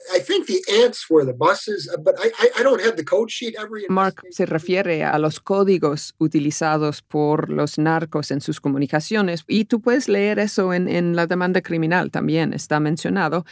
Mark 3.88 4.22
se 4.30 4.46
refiere 4.46 5.04
a 5.04 5.18
los 5.18 5.38
códigos 5.38 6.14
utilizados 6.18 7.00
por 7.00 7.48
los 7.48 7.78
narcos 7.78 8.32
en 8.32 8.40
sus 8.40 8.60
comunicaciones 8.60 9.44
y 9.46 9.66
tú 9.66 9.80
puedes 9.80 10.08
leer 10.08 10.40
eso 10.40 10.74
en, 10.74 10.88
en 10.88 11.14
la 11.14 11.28
demanda 11.28 11.60
criminal 11.62 12.10
también, 12.10 12.52
está 12.52 12.80
mencionado 12.80 13.44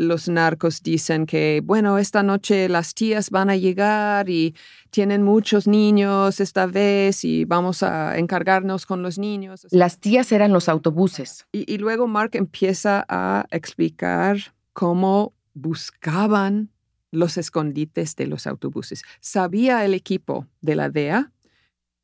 los 0.00 0.28
narcos 0.28 0.82
dicen 0.82 1.26
que, 1.26 1.60
bueno, 1.62 1.98
esta 1.98 2.22
noche 2.22 2.68
las 2.70 2.94
tías 2.94 3.30
van 3.30 3.50
a 3.50 3.56
llegar 3.56 4.30
y 4.30 4.54
tienen 4.88 5.22
muchos 5.22 5.66
niños 5.66 6.40
esta 6.40 6.66
vez 6.66 7.22
y 7.22 7.44
vamos 7.44 7.82
a 7.82 8.18
encargarnos 8.18 8.86
con 8.86 9.02
los 9.02 9.18
niños. 9.18 9.66
Las 9.70 9.98
tías 9.98 10.32
eran 10.32 10.52
los 10.52 10.70
autobuses. 10.70 11.46
Y, 11.52 11.70
y 11.70 11.76
luego 11.76 12.06
Mark 12.06 12.30
empieza 12.32 13.04
a 13.08 13.44
explicar 13.50 14.38
cómo 14.72 15.34
buscaban 15.52 16.70
los 17.10 17.36
escondites 17.36 18.16
de 18.16 18.26
los 18.26 18.46
autobuses. 18.46 19.02
Sabía 19.20 19.84
el 19.84 19.92
equipo 19.92 20.46
de 20.62 20.76
la 20.76 20.88
DEA 20.88 21.30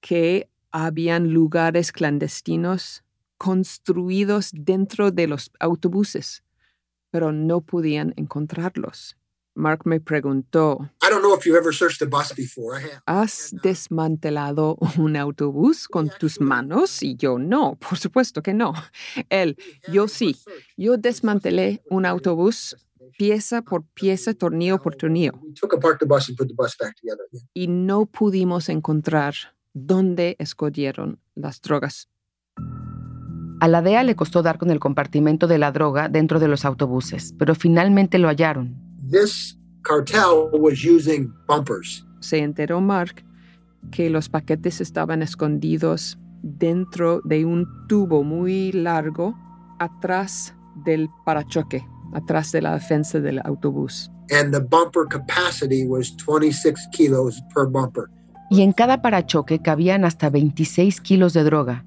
que 0.01 0.51
habían 0.71 1.33
lugares 1.33 1.93
clandestinos 1.93 3.05
construidos 3.39 4.51
dentro 4.53 5.11
de 5.13 5.29
los 5.29 5.51
autobuses 5.61 6.43
pero 7.17 7.33
no 7.33 7.63
podían 7.63 8.13
encontrarlos. 8.19 9.17
Mark 9.55 9.87
me 9.87 10.01
preguntó, 10.01 10.91
¿has 13.07 13.55
desmantelado 13.63 14.77
un 14.99 15.17
autobús 15.17 15.89
con 15.89 16.11
tus 16.21 16.43
manos? 16.43 17.03
Y 17.03 17.17
yo 17.17 17.39
no, 17.39 17.77
por 17.77 17.97
supuesto 17.97 18.43
que 18.43 18.53
no. 18.53 18.75
Él, 19.31 19.57
yo 19.91 20.09
sí, 20.09 20.37
yo 20.77 20.99
desmantelé 20.99 21.83
un 21.89 22.05
autobús 22.05 22.77
pieza 23.17 23.63
por 23.63 23.83
pieza, 23.83 24.35
tornillo 24.35 24.79
por 24.79 24.95
tornillo. 24.95 25.33
Y 27.55 27.69
no 27.69 28.05
pudimos 28.05 28.69
encontrar 28.69 29.35
dónde 29.73 30.37
escondieron 30.39 31.19
las 31.35 31.63
drogas. 31.63 32.11
A 33.59 33.69
la 33.69 33.81
DEA 33.81 34.03
le 34.03 34.17
costó 34.17 34.43
dar 34.43 34.59
con 34.59 34.71
el 34.71 34.79
compartimento 34.79 35.47
de 35.47 35.57
la 35.57 35.73
droga 35.73 36.09
dentro 36.09 36.39
de 36.39 36.49
los 36.49 36.67
autobuses, 36.67 37.35
pero 37.39 37.55
finalmente 37.55 38.19
lo 38.19 38.29
hallaron. 38.29 38.77
This 39.11 39.59
cartel 39.83 40.51
was 40.53 40.85
using 40.85 41.33
bumpers. 41.49 42.07
Se 42.21 42.39
enteró 42.39 42.81
Mark 42.83 43.25
que 43.91 44.11
los 44.11 44.29
paquetes 44.29 44.81
estaban 44.81 45.23
escondidos 45.23 46.19
dentro 46.43 47.23
de 47.25 47.47
un 47.47 47.67
tubo 47.89 48.23
muy 48.23 48.73
largo 48.73 49.35
atrás 49.79 50.55
del 50.85 51.09
parachoque, 51.25 51.83
atrás 52.13 52.53
de 52.53 52.61
la 52.61 52.75
defensa 52.75 53.21
del 53.21 53.41
autobús. 53.45 54.11
And 54.31 54.53
the 54.53 54.61
bumper 54.61 55.07
capacity 55.09 55.87
was 55.87 56.15
26 56.27 56.89
kilos 56.93 57.41
per 57.55 57.67
bumper. 57.67 58.05
Y 58.51 58.63
en 58.63 58.73
cada 58.73 59.01
parachoque 59.01 59.61
cabían 59.61 60.05
hasta 60.05 60.29
26 60.31 61.01
kilos 61.01 61.33
de 61.33 61.45
droga. 61.45 61.85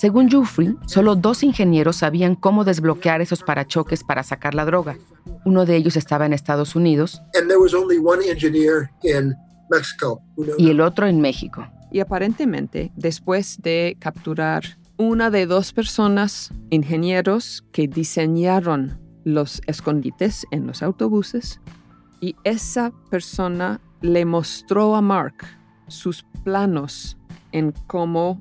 Según 0.00 0.30
Jufrey, 0.30 0.78
solo 0.86 1.14
dos 1.14 1.42
ingenieros 1.42 1.96
sabían 1.96 2.34
cómo 2.34 2.64
desbloquear 2.64 3.20
esos 3.20 3.42
parachoques 3.42 4.02
para 4.02 4.22
sacar 4.22 4.54
la 4.54 4.64
droga. 4.64 4.96
Uno 5.44 5.66
de 5.66 5.76
ellos 5.76 5.94
estaba 5.94 6.24
en 6.24 6.32
Estados 6.32 6.74
Unidos 6.74 7.20
And 7.38 7.48
there 7.48 7.58
was 7.58 7.74
only 7.74 7.98
one 7.98 8.24
engineer 8.26 8.90
in 9.02 9.34
Mexico 9.70 10.22
who 10.36 10.44
knew 10.46 10.54
y 10.56 10.70
el 10.70 10.80
otro 10.80 11.06
en 11.06 11.20
México. 11.20 11.68
Y 11.92 12.00
aparentemente, 12.00 12.90
después 12.96 13.60
de 13.60 13.98
capturar 14.00 14.78
una 14.96 15.28
de 15.28 15.44
dos 15.44 15.74
personas, 15.74 16.50
ingenieros, 16.70 17.62
que 17.70 17.86
diseñaron 17.86 18.98
los 19.24 19.60
escondites 19.66 20.46
en 20.50 20.66
los 20.66 20.82
autobuses, 20.82 21.60
y 22.22 22.36
esa 22.44 22.90
persona 23.10 23.82
le 24.00 24.24
mostró 24.24 24.96
a 24.96 25.02
Mark 25.02 25.44
sus 25.88 26.24
planos 26.42 27.18
en 27.52 27.74
cómo 27.86 28.40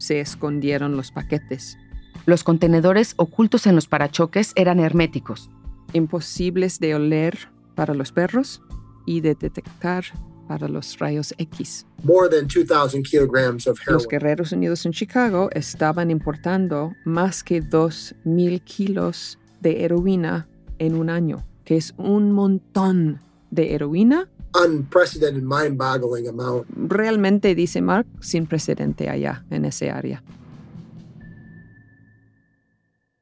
se 0.00 0.18
escondieron 0.20 0.96
los 0.96 1.12
paquetes, 1.12 1.76
Los 2.26 2.42
contenedores 2.44 3.14
ocultos 3.16 3.66
en 3.66 3.74
los 3.76 3.86
parachoques 3.86 4.52
eran 4.56 4.80
herméticos. 4.80 5.48
imposibles 5.92 6.78
de 6.80 6.94
oler 6.94 7.36
para 7.74 7.94
los 7.94 8.12
perros 8.12 8.62
y 9.06 9.20
de 9.20 9.34
detectar 9.34 10.04
para 10.48 10.68
los 10.68 10.98
rayos 10.98 11.34
X. 11.38 11.86
more 12.04 12.28
than 12.28 12.46
2,000 12.48 13.02
kilograms 13.02 13.66
of 13.66 13.78
Los 13.86 14.06
guerreros 14.08 14.52
unidos 14.52 14.84
en 14.86 14.92
Chicago 14.92 15.48
estaban 15.52 16.10
importando 16.10 16.92
más 17.04 17.42
que 17.44 17.62
2.000 17.62 18.60
kilos 18.64 19.38
de 19.60 19.84
heroína 19.84 20.48
en 20.78 20.94
un 20.96 21.10
año, 21.10 21.44
que 21.64 21.76
es 21.76 21.94
un 21.98 22.32
montón 22.32 23.20
de 23.50 23.74
heroína. 23.74 24.28
Realmente, 26.76 27.54
dice 27.54 27.80
Mark, 27.80 28.06
sin 28.20 28.46
precedente 28.46 29.08
allá 29.08 29.44
en 29.50 29.64
ese 29.64 29.90
área. 29.90 30.22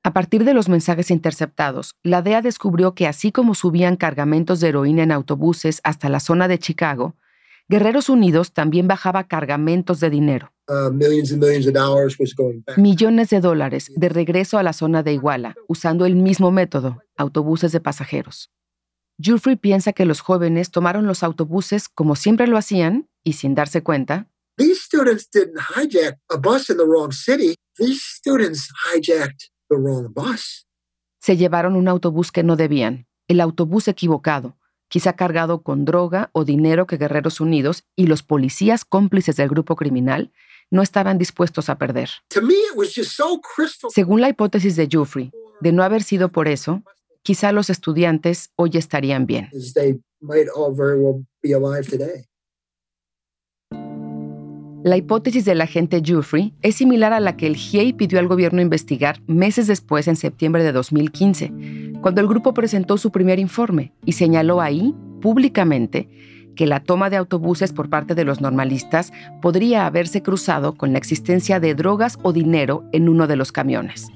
A 0.02 0.12
partir 0.12 0.44
de 0.44 0.54
los 0.54 0.68
mensajes 0.68 1.10
interceptados, 1.10 1.94
la 2.02 2.22
DEA 2.22 2.40
descubrió 2.40 2.94
que 2.94 3.06
así 3.06 3.30
como 3.30 3.54
subían 3.54 3.96
cargamentos 3.96 4.60
de 4.60 4.68
heroína 4.68 5.02
en 5.02 5.12
autobuses 5.12 5.80
hasta 5.84 6.08
la 6.08 6.20
zona 6.20 6.48
de 6.48 6.58
Chicago, 6.58 7.14
Guerreros 7.68 8.08
Unidos 8.08 8.52
también 8.54 8.88
bajaba 8.88 9.24
cargamentos 9.24 10.00
de 10.00 10.10
dinero, 10.10 10.52
Uh, 10.70 10.92
millions 10.92 11.32
and 11.32 11.40
millions 11.42 11.66
of 11.66 11.72
dollars 11.72 12.18
was 12.18 12.34
going 12.34 12.60
back. 12.66 12.76
millones 12.76 13.30
de 13.30 13.40
dólares, 13.40 13.90
de 13.96 14.10
regreso 14.10 14.58
a 14.58 14.62
la 14.62 14.74
zona 14.74 15.02
de 15.02 15.14
Iguala, 15.14 15.54
usando 15.66 16.04
el 16.04 16.14
mismo 16.14 16.50
método, 16.50 17.02
autobuses 17.16 17.72
de 17.72 17.80
pasajeros. 17.80 18.50
Jeffrey 19.20 19.56
piensa 19.56 19.92
que 19.92 20.04
los 20.04 20.20
jóvenes 20.20 20.70
tomaron 20.70 21.06
los 21.06 21.22
autobuses 21.22 21.88
como 21.88 22.14
siempre 22.16 22.46
lo 22.46 22.56
hacían 22.56 23.08
y 23.24 23.34
sin 23.34 23.54
darse 23.54 23.82
cuenta, 23.82 24.28
These 24.56 24.80
students 24.82 25.28
didn't 25.32 25.58
hijack 25.76 26.18
a 26.30 26.36
bus 26.36 26.68
in 26.68 26.76
the 26.78 26.84
wrong 26.84 27.12
city. 27.12 27.54
These 27.76 28.00
students 28.02 28.68
hijacked 28.92 29.50
the 29.70 29.76
wrong 29.76 30.12
bus. 30.12 30.66
se 31.20 31.36
llevaron 31.36 31.76
un 31.76 31.88
autobús 31.88 32.32
que 32.32 32.42
no 32.42 32.56
debían, 32.56 33.06
el 33.28 33.40
autobús 33.40 33.86
equivocado, 33.88 34.56
quizá 34.88 35.12
cargado 35.14 35.62
con 35.62 35.84
droga 35.84 36.30
o 36.32 36.44
dinero 36.44 36.86
que 36.86 36.96
Guerreros 36.96 37.40
Unidos 37.40 37.84
y 37.96 38.06
los 38.06 38.22
policías 38.22 38.84
cómplices 38.84 39.36
del 39.36 39.48
grupo 39.48 39.76
criminal 39.76 40.32
no 40.70 40.80
estaban 40.82 41.18
dispuestos 41.18 41.68
a 41.68 41.76
perder. 41.78 42.08
To 42.28 42.40
me, 42.42 42.54
it 42.54 42.76
was 42.76 42.94
just 42.94 43.12
so 43.12 43.40
crystal. 43.40 43.90
Según 43.92 44.20
la 44.20 44.28
hipótesis 44.28 44.76
de 44.76 44.88
Jeffrey, 44.90 45.30
de 45.60 45.72
no 45.72 45.82
haber 45.82 46.02
sido 46.02 46.30
por 46.30 46.48
eso, 46.48 46.82
quizá 47.22 47.52
los 47.52 47.70
estudiantes 47.70 48.50
hoy 48.56 48.70
estarían 48.74 49.26
bien. 49.26 49.48
La 54.84 54.96
hipótesis 54.96 55.44
del 55.44 55.60
agente 55.60 56.00
Jeffrey 56.04 56.54
es 56.62 56.76
similar 56.76 57.12
a 57.12 57.20
la 57.20 57.36
que 57.36 57.46
el 57.46 57.56
GIEI 57.56 57.94
pidió 57.94 58.20
al 58.20 58.28
gobierno 58.28 58.62
investigar 58.62 59.20
meses 59.26 59.66
después, 59.66 60.06
en 60.06 60.16
septiembre 60.16 60.62
de 60.62 60.72
2015, 60.72 61.52
cuando 62.00 62.20
el 62.20 62.28
grupo 62.28 62.54
presentó 62.54 62.96
su 62.96 63.10
primer 63.10 63.38
informe 63.40 63.92
y 64.04 64.12
señaló 64.12 64.60
ahí, 64.60 64.94
públicamente, 65.20 66.08
que 66.54 66.66
la 66.66 66.80
toma 66.80 67.10
de 67.10 67.16
autobuses 67.16 67.72
por 67.72 67.90
parte 67.90 68.14
de 68.14 68.24
los 68.24 68.40
normalistas 68.40 69.12
podría 69.42 69.84
haberse 69.84 70.22
cruzado 70.22 70.74
con 70.74 70.92
la 70.92 70.98
existencia 70.98 71.60
de 71.60 71.74
drogas 71.74 72.18
o 72.22 72.32
dinero 72.32 72.84
en 72.92 73.08
uno 73.08 73.26
de 73.26 73.36
los 73.36 73.52
camiones. 73.52 74.08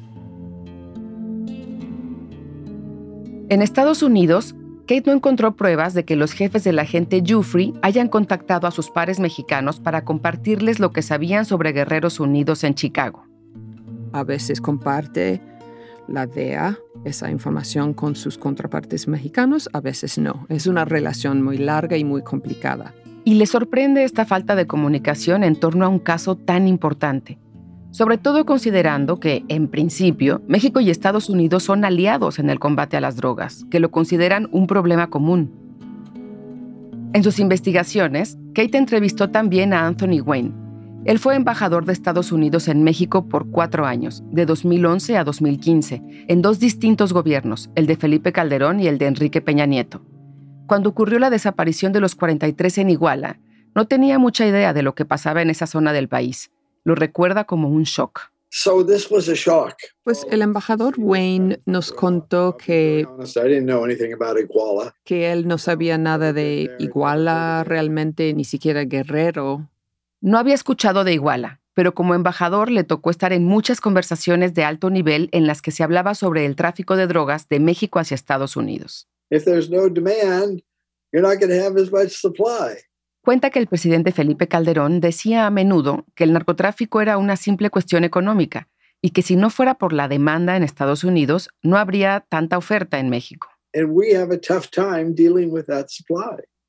En 3.52 3.60
Estados 3.60 4.02
Unidos, 4.02 4.54
Kate 4.88 5.02
no 5.04 5.12
encontró 5.12 5.56
pruebas 5.56 5.92
de 5.92 6.06
que 6.06 6.16
los 6.16 6.32
jefes 6.32 6.64
del 6.64 6.78
agente 6.78 7.22
Jufrey 7.22 7.74
hayan 7.82 8.08
contactado 8.08 8.66
a 8.66 8.70
sus 8.70 8.88
pares 8.88 9.20
mexicanos 9.20 9.78
para 9.78 10.06
compartirles 10.06 10.80
lo 10.80 10.90
que 10.90 11.02
sabían 11.02 11.44
sobre 11.44 11.72
Guerreros 11.72 12.18
Unidos 12.18 12.64
en 12.64 12.74
Chicago. 12.74 13.26
A 14.14 14.24
veces 14.24 14.62
comparte 14.62 15.42
la 16.08 16.26
DEA 16.26 16.78
esa 17.04 17.30
información 17.30 17.92
con 17.92 18.16
sus 18.16 18.38
contrapartes 18.38 19.06
mexicanos, 19.06 19.68
a 19.74 19.82
veces 19.82 20.16
no. 20.16 20.46
Es 20.48 20.66
una 20.66 20.86
relación 20.86 21.42
muy 21.42 21.58
larga 21.58 21.98
y 21.98 22.04
muy 22.04 22.22
complicada. 22.22 22.94
Y 23.22 23.34
le 23.34 23.44
sorprende 23.44 24.04
esta 24.04 24.24
falta 24.24 24.54
de 24.54 24.66
comunicación 24.66 25.44
en 25.44 25.56
torno 25.56 25.84
a 25.84 25.90
un 25.90 25.98
caso 25.98 26.36
tan 26.36 26.66
importante, 26.66 27.38
sobre 27.92 28.18
todo 28.18 28.44
considerando 28.44 29.20
que, 29.20 29.44
en 29.48 29.68
principio, 29.68 30.42
México 30.48 30.80
y 30.80 30.90
Estados 30.90 31.28
Unidos 31.28 31.62
son 31.62 31.84
aliados 31.84 32.38
en 32.38 32.50
el 32.50 32.58
combate 32.58 32.96
a 32.96 33.00
las 33.00 33.16
drogas, 33.16 33.64
que 33.70 33.80
lo 33.80 33.90
consideran 33.90 34.48
un 34.50 34.66
problema 34.66 35.08
común. 35.10 35.52
En 37.12 37.22
sus 37.22 37.38
investigaciones, 37.38 38.38
Kate 38.54 38.78
entrevistó 38.78 39.30
también 39.30 39.74
a 39.74 39.86
Anthony 39.86 40.22
Wayne. 40.24 40.52
Él 41.04 41.18
fue 41.18 41.34
embajador 41.34 41.84
de 41.84 41.92
Estados 41.92 42.32
Unidos 42.32 42.68
en 42.68 42.82
México 42.82 43.28
por 43.28 43.50
cuatro 43.50 43.84
años, 43.84 44.22
de 44.30 44.46
2011 44.46 45.18
a 45.18 45.24
2015, 45.24 46.02
en 46.28 46.42
dos 46.42 46.60
distintos 46.60 47.12
gobiernos, 47.12 47.70
el 47.74 47.86
de 47.86 47.96
Felipe 47.96 48.32
Calderón 48.32 48.80
y 48.80 48.86
el 48.86 48.96
de 48.96 49.06
Enrique 49.06 49.42
Peña 49.42 49.66
Nieto. 49.66 50.02
Cuando 50.66 50.88
ocurrió 50.88 51.18
la 51.18 51.28
desaparición 51.28 51.92
de 51.92 52.00
los 52.00 52.14
43 52.14 52.78
en 52.78 52.90
Iguala, 52.90 53.40
no 53.74 53.86
tenía 53.86 54.18
mucha 54.18 54.46
idea 54.46 54.72
de 54.72 54.82
lo 54.82 54.94
que 54.94 55.04
pasaba 55.04 55.42
en 55.42 55.50
esa 55.50 55.66
zona 55.66 55.92
del 55.92 56.08
país. 56.08 56.50
Lo 56.84 56.94
recuerda 56.94 57.44
como 57.44 57.68
un 57.68 57.84
shock. 57.84 58.32
So 58.50 58.84
this 58.84 59.10
was 59.10 59.30
a 59.30 59.34
shock. 59.34 59.76
Pues 60.04 60.26
el 60.30 60.42
embajador 60.42 60.94
Wayne 60.98 61.60
nos 61.64 61.90
contó 61.90 62.58
que, 62.58 63.06
Honest, 63.08 63.38
I 63.38 63.44
didn't 63.48 63.64
know 63.64 63.82
anything 63.84 64.12
about 64.12 64.38
Iguala. 64.38 64.94
que 65.04 65.32
él 65.32 65.48
no 65.48 65.56
sabía 65.56 65.96
nada 65.96 66.34
de 66.34 66.70
Iguala 66.78 67.64
realmente, 67.64 68.34
ni 68.34 68.44
siquiera 68.44 68.84
Guerrero. 68.84 69.70
No 70.20 70.38
había 70.38 70.54
escuchado 70.54 71.02
de 71.02 71.14
Iguala, 71.14 71.60
pero 71.72 71.94
como 71.94 72.14
embajador 72.14 72.70
le 72.70 72.84
tocó 72.84 73.08
estar 73.10 73.32
en 73.32 73.46
muchas 73.46 73.80
conversaciones 73.80 74.52
de 74.52 74.64
alto 74.64 74.90
nivel 74.90 75.30
en 75.32 75.46
las 75.46 75.62
que 75.62 75.70
se 75.70 75.82
hablaba 75.82 76.14
sobre 76.14 76.44
el 76.44 76.54
tráfico 76.54 76.96
de 76.96 77.06
drogas 77.06 77.48
de 77.48 77.58
México 77.58 78.00
hacia 78.00 78.14
Estados 78.14 78.54
Unidos. 78.56 79.08
If 79.30 79.44
there's 79.46 79.70
no 79.70 79.88
demand, 79.88 80.62
you're 81.10 81.26
not 81.26 81.40
going 81.40 81.48
to 81.48 81.64
have 81.64 81.80
as 81.80 81.90
much 81.90 82.10
supply. 82.10 82.76
Cuenta 83.24 83.50
que 83.50 83.60
el 83.60 83.68
presidente 83.68 84.10
Felipe 84.10 84.48
Calderón 84.48 84.98
decía 84.98 85.46
a 85.46 85.50
menudo 85.50 86.06
que 86.16 86.24
el 86.24 86.32
narcotráfico 86.32 87.00
era 87.00 87.18
una 87.18 87.36
simple 87.36 87.70
cuestión 87.70 88.02
económica 88.02 88.68
y 89.00 89.10
que 89.10 89.22
si 89.22 89.36
no 89.36 89.48
fuera 89.48 89.74
por 89.74 89.92
la 89.92 90.08
demanda 90.08 90.56
en 90.56 90.64
Estados 90.64 91.04
Unidos, 91.04 91.48
no 91.62 91.76
habría 91.76 92.26
tanta 92.28 92.58
oferta 92.58 92.98
en 92.98 93.10
México. 93.10 93.48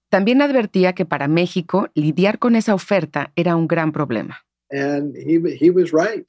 También 0.09 0.41
advertía 0.43 0.93
que 0.93 1.05
para 1.05 1.27
México 1.27 1.89
lidiar 1.95 2.37
con 2.37 2.55
esa 2.55 2.75
oferta 2.75 3.31
era 3.35 3.55
un 3.55 3.67
gran 3.67 3.91
problema. 3.91 4.45
And 4.69 5.15
he, 5.17 5.41
he 5.59 5.71
was 5.71 5.91
right. 5.91 6.27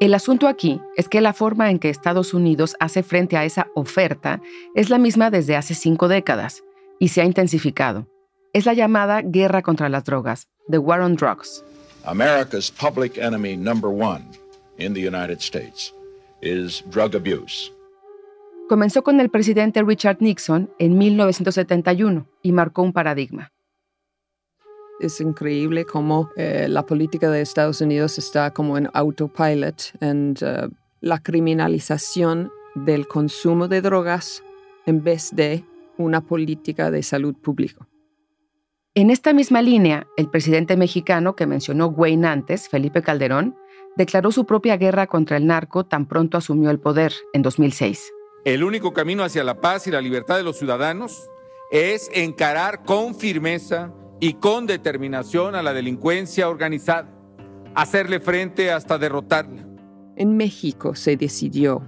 El 0.00 0.12
asunto 0.12 0.46
aquí 0.46 0.80
es 0.96 1.08
que 1.08 1.22
la 1.22 1.32
forma 1.32 1.70
en 1.70 1.78
que 1.78 1.88
Estados 1.88 2.34
Unidos 2.34 2.76
hace 2.80 3.02
frente 3.02 3.38
a 3.38 3.44
esa 3.46 3.68
oferta 3.74 4.42
es 4.74 4.90
la 4.90 4.98
misma 4.98 5.30
desde 5.30 5.56
hace 5.56 5.74
cinco 5.74 6.06
décadas 6.06 6.62
y 6.98 7.08
se 7.08 7.20
ha 7.20 7.24
intensificado. 7.24 8.06
Es 8.52 8.66
la 8.66 8.74
llamada 8.74 9.22
guerra 9.22 9.62
contra 9.62 9.88
las 9.88 10.04
drogas, 10.04 10.48
the 10.70 10.78
war 10.78 11.00
on 11.00 11.16
drugs. 11.16 11.64
America's 12.04 12.70
public 12.70 13.18
enemy 13.18 13.56
number 13.56 13.90
one 13.90 14.24
in 14.78 14.94
the 14.94 15.00
United 15.00 15.40
States 15.40 15.92
is 16.40 16.82
drug 16.90 17.14
abuse. 17.14 17.72
Comenzó 18.68 19.02
con 19.02 19.20
el 19.20 19.30
presidente 19.30 19.82
Richard 19.82 20.18
Nixon 20.20 20.70
en 20.78 20.98
1971 20.98 22.26
y 22.42 22.52
marcó 22.52 22.82
un 22.82 22.92
paradigma. 22.92 23.50
Es 25.00 25.20
increíble 25.20 25.84
cómo 25.84 26.30
eh, 26.36 26.66
la 26.68 26.84
política 26.84 27.30
de 27.30 27.40
Estados 27.40 27.80
Unidos 27.80 28.18
está 28.18 28.52
como 28.52 28.76
en 28.76 28.90
autopilot 28.92 29.92
en 30.00 30.34
uh, 30.42 30.68
la 31.00 31.22
criminalización 31.22 32.50
del 32.74 33.06
consumo 33.06 33.68
de 33.68 33.80
drogas 33.80 34.42
en 34.86 35.02
vez 35.02 35.30
de 35.34 35.64
una 35.98 36.24
política 36.24 36.90
de 36.90 37.02
salud 37.02 37.34
pública. 37.34 37.86
En 38.94 39.10
esta 39.10 39.32
misma 39.32 39.62
línea, 39.62 40.06
el 40.16 40.28
presidente 40.28 40.76
mexicano 40.76 41.36
que 41.36 41.46
mencionó 41.46 41.86
Wayne 41.86 42.26
antes, 42.26 42.68
Felipe 42.68 43.02
Calderón, 43.02 43.56
declaró 43.96 44.32
su 44.32 44.44
propia 44.44 44.76
guerra 44.76 45.06
contra 45.06 45.36
el 45.36 45.46
narco 45.46 45.84
tan 45.86 46.06
pronto 46.06 46.36
asumió 46.38 46.70
el 46.70 46.80
poder 46.80 47.12
en 47.32 47.42
2006. 47.42 48.12
El 48.44 48.64
único 48.64 48.92
camino 48.92 49.24
hacia 49.24 49.44
la 49.44 49.60
paz 49.60 49.86
y 49.86 49.90
la 49.90 50.00
libertad 50.00 50.36
de 50.36 50.42
los 50.42 50.58
ciudadanos 50.58 51.28
es 51.70 52.10
encarar 52.14 52.82
con 52.84 53.14
firmeza 53.14 53.92
y 54.20 54.34
con 54.34 54.66
determinación 54.66 55.54
a 55.54 55.62
la 55.62 55.72
delincuencia 55.72 56.48
organizada, 56.48 57.08
hacerle 57.74 58.20
frente 58.20 58.72
hasta 58.72 58.98
derrotarla. 58.98 59.66
En 60.16 60.36
México 60.36 60.94
se 60.94 61.16
decidió, 61.16 61.82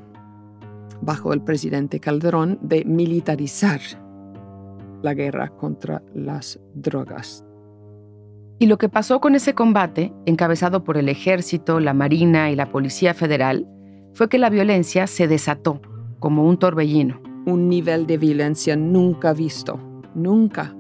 bajo 1.01 1.33
el 1.33 1.43
presidente 1.43 1.99
Calderón, 1.99 2.59
de 2.63 2.85
militarizar 2.85 3.81
la 5.03 5.15
guerra 5.15 5.49
contra 5.49 6.03
las 6.15 6.61
drogas. 6.75 7.45
Y 8.59 8.67
lo 8.67 8.77
que 8.77 8.91
pasó 8.91 9.21
con 9.21 9.35
ese 9.35 9.55
combate, 9.55 10.13
encabezado 10.27 10.85
por 10.85 10.99
el 10.99 11.09
ejército, 11.09 11.81
la 11.81 11.95
marina 11.95 12.51
y 12.51 12.57
la 12.57 12.67
policía 12.67 13.15
federal, 13.15 13.67
fue 14.13 14.29
que 14.29 14.39
la 14.39 14.51
violencia 14.51 15.07
se 15.07 15.29
desató 15.29 15.81
como 16.19 16.47
un 16.47 16.59
torbellino. 16.59 17.23
Un 17.47 17.71
nivel 17.71 18.07
de 18.07 18.19
violencia 18.19 18.77
nunca 18.77 19.33
visto, 19.33 19.81
nunca. 20.15 20.77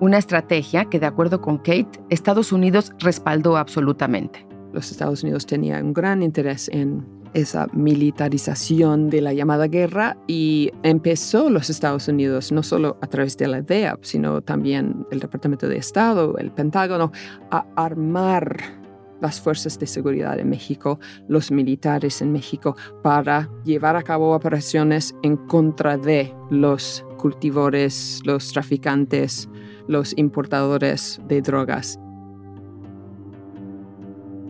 Una 0.00 0.18
estrategia 0.18 0.84
que, 0.84 1.00
de 1.00 1.06
acuerdo 1.06 1.40
con 1.40 1.56
Kate, 1.58 1.98
Estados 2.10 2.52
Unidos 2.52 2.92
respaldó 2.98 3.56
absolutamente. 3.56 4.46
Los 4.72 4.90
Estados 4.90 5.22
Unidos 5.22 5.46
tenían 5.46 5.86
un 5.86 5.92
gran 5.94 6.22
interés 6.22 6.68
en 6.68 7.06
esa 7.34 7.66
militarización 7.72 9.10
de 9.10 9.20
la 9.20 9.32
llamada 9.32 9.68
guerra 9.68 10.16
y 10.26 10.70
empezó 10.82 11.50
los 11.50 11.70
Estados 11.70 12.08
Unidos, 12.08 12.52
no 12.52 12.62
solo 12.62 12.98
a 13.00 13.06
través 13.06 13.36
de 13.36 13.48
la 13.48 13.62
DEA, 13.62 13.98
sino 14.02 14.40
también 14.40 15.06
el 15.10 15.20
Departamento 15.20 15.68
de 15.68 15.76
Estado, 15.76 16.36
el 16.38 16.50
Pentágono, 16.50 17.12
a 17.50 17.66
armar 17.76 18.80
las 19.20 19.40
fuerzas 19.40 19.78
de 19.78 19.86
seguridad 19.86 20.38
en 20.38 20.48
México, 20.48 20.98
los 21.28 21.50
militares 21.50 22.22
en 22.22 22.32
México, 22.32 22.76
para 23.02 23.50
llevar 23.64 23.96
a 23.96 24.02
cabo 24.02 24.34
operaciones 24.34 25.14
en 25.22 25.36
contra 25.36 25.96
de 25.96 26.34
los 26.50 27.04
cultivadores, 27.18 28.20
los 28.24 28.52
traficantes, 28.52 29.48
los 29.86 30.16
importadores 30.16 31.20
de 31.28 31.42
drogas. 31.42 31.98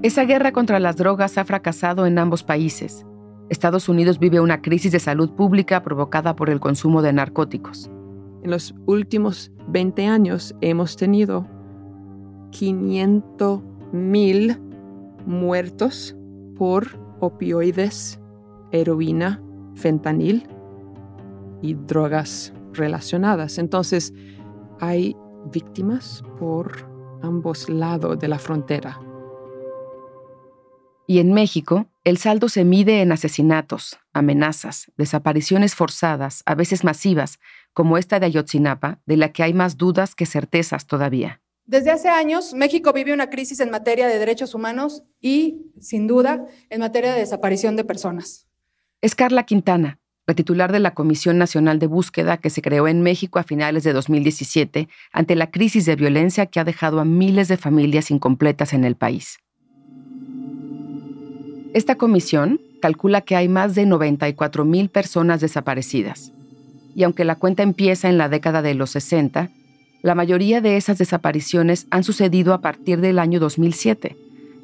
Esa 0.02 0.24
guerra 0.24 0.52
contra 0.52 0.80
las 0.80 0.96
drogas 0.96 1.36
ha 1.36 1.44
fracasado 1.44 2.06
en 2.06 2.18
ambos 2.18 2.42
países. 2.42 3.04
Estados 3.50 3.86
Unidos 3.86 4.18
vive 4.18 4.40
una 4.40 4.62
crisis 4.62 4.92
de 4.92 4.98
salud 4.98 5.32
pública 5.32 5.82
provocada 5.82 6.36
por 6.36 6.48
el 6.48 6.58
consumo 6.58 7.02
de 7.02 7.12
narcóticos. 7.12 7.90
En 8.42 8.50
los 8.50 8.74
últimos 8.86 9.52
20 9.68 10.06
años 10.06 10.54
hemos 10.62 10.96
tenido 10.96 11.46
500 12.52 13.60
mil 13.92 14.58
muertos 15.26 16.16
por 16.56 16.98
opioides, 17.20 18.18
heroína, 18.72 19.42
fentanil 19.74 20.48
y 21.60 21.74
drogas 21.74 22.54
relacionadas. 22.72 23.58
Entonces, 23.58 24.14
hay 24.80 25.14
víctimas 25.52 26.22
por 26.38 26.88
ambos 27.20 27.68
lados 27.68 28.18
de 28.18 28.28
la 28.28 28.38
frontera. 28.38 28.98
Y 31.10 31.18
en 31.18 31.32
México, 31.32 31.88
el 32.04 32.18
saldo 32.18 32.48
se 32.48 32.64
mide 32.64 33.02
en 33.02 33.10
asesinatos, 33.10 33.98
amenazas, 34.12 34.92
desapariciones 34.96 35.74
forzadas, 35.74 36.44
a 36.46 36.54
veces 36.54 36.84
masivas, 36.84 37.40
como 37.72 37.98
esta 37.98 38.20
de 38.20 38.26
Ayotzinapa, 38.26 39.00
de 39.06 39.16
la 39.16 39.32
que 39.32 39.42
hay 39.42 39.52
más 39.52 39.76
dudas 39.76 40.14
que 40.14 40.24
certezas 40.24 40.86
todavía. 40.86 41.40
Desde 41.64 41.90
hace 41.90 42.08
años, 42.08 42.54
México 42.54 42.92
vive 42.92 43.12
una 43.12 43.28
crisis 43.28 43.58
en 43.58 43.72
materia 43.72 44.06
de 44.06 44.20
derechos 44.20 44.54
humanos 44.54 45.02
y, 45.20 45.72
sin 45.80 46.06
duda, 46.06 46.46
en 46.68 46.78
materia 46.78 47.12
de 47.12 47.18
desaparición 47.18 47.74
de 47.74 47.82
personas. 47.82 48.46
Es 49.00 49.16
Carla 49.16 49.42
Quintana, 49.42 49.98
la 50.28 50.34
titular 50.34 50.70
de 50.70 50.78
la 50.78 50.94
Comisión 50.94 51.38
Nacional 51.38 51.80
de 51.80 51.88
Búsqueda 51.88 52.36
que 52.36 52.50
se 52.50 52.62
creó 52.62 52.86
en 52.86 53.02
México 53.02 53.40
a 53.40 53.42
finales 53.42 53.82
de 53.82 53.92
2017 53.92 54.88
ante 55.10 55.34
la 55.34 55.50
crisis 55.50 55.86
de 55.86 55.96
violencia 55.96 56.46
que 56.46 56.60
ha 56.60 56.64
dejado 56.64 57.00
a 57.00 57.04
miles 57.04 57.48
de 57.48 57.56
familias 57.56 58.12
incompletas 58.12 58.74
en 58.74 58.84
el 58.84 58.94
país. 58.94 59.40
Esta 61.74 61.96
comisión 61.96 62.60
calcula 62.80 63.20
que 63.20 63.36
hay 63.36 63.48
más 63.48 63.74
de 63.74 63.86
94 63.86 64.64
mil 64.64 64.88
personas 64.88 65.40
desaparecidas. 65.40 66.32
Y 66.94 67.04
aunque 67.04 67.24
la 67.24 67.36
cuenta 67.36 67.62
empieza 67.62 68.08
en 68.08 68.18
la 68.18 68.28
década 68.28 68.62
de 68.62 68.74
los 68.74 68.90
60, 68.90 69.50
la 70.02 70.14
mayoría 70.14 70.60
de 70.60 70.76
esas 70.76 70.98
desapariciones 70.98 71.86
han 71.90 72.04
sucedido 72.04 72.54
a 72.54 72.60
partir 72.60 73.00
del 73.00 73.18
año 73.18 73.38
2007, 73.38 74.16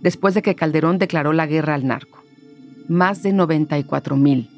después 0.02 0.34
de 0.34 0.42
que 0.42 0.54
Calderón 0.54 0.98
declaró 0.98 1.32
la 1.32 1.46
guerra 1.46 1.74
al 1.74 1.86
narco. 1.86 2.22
Más 2.88 3.22
de 3.22 3.32
94 3.32 4.16
mil 4.16 4.50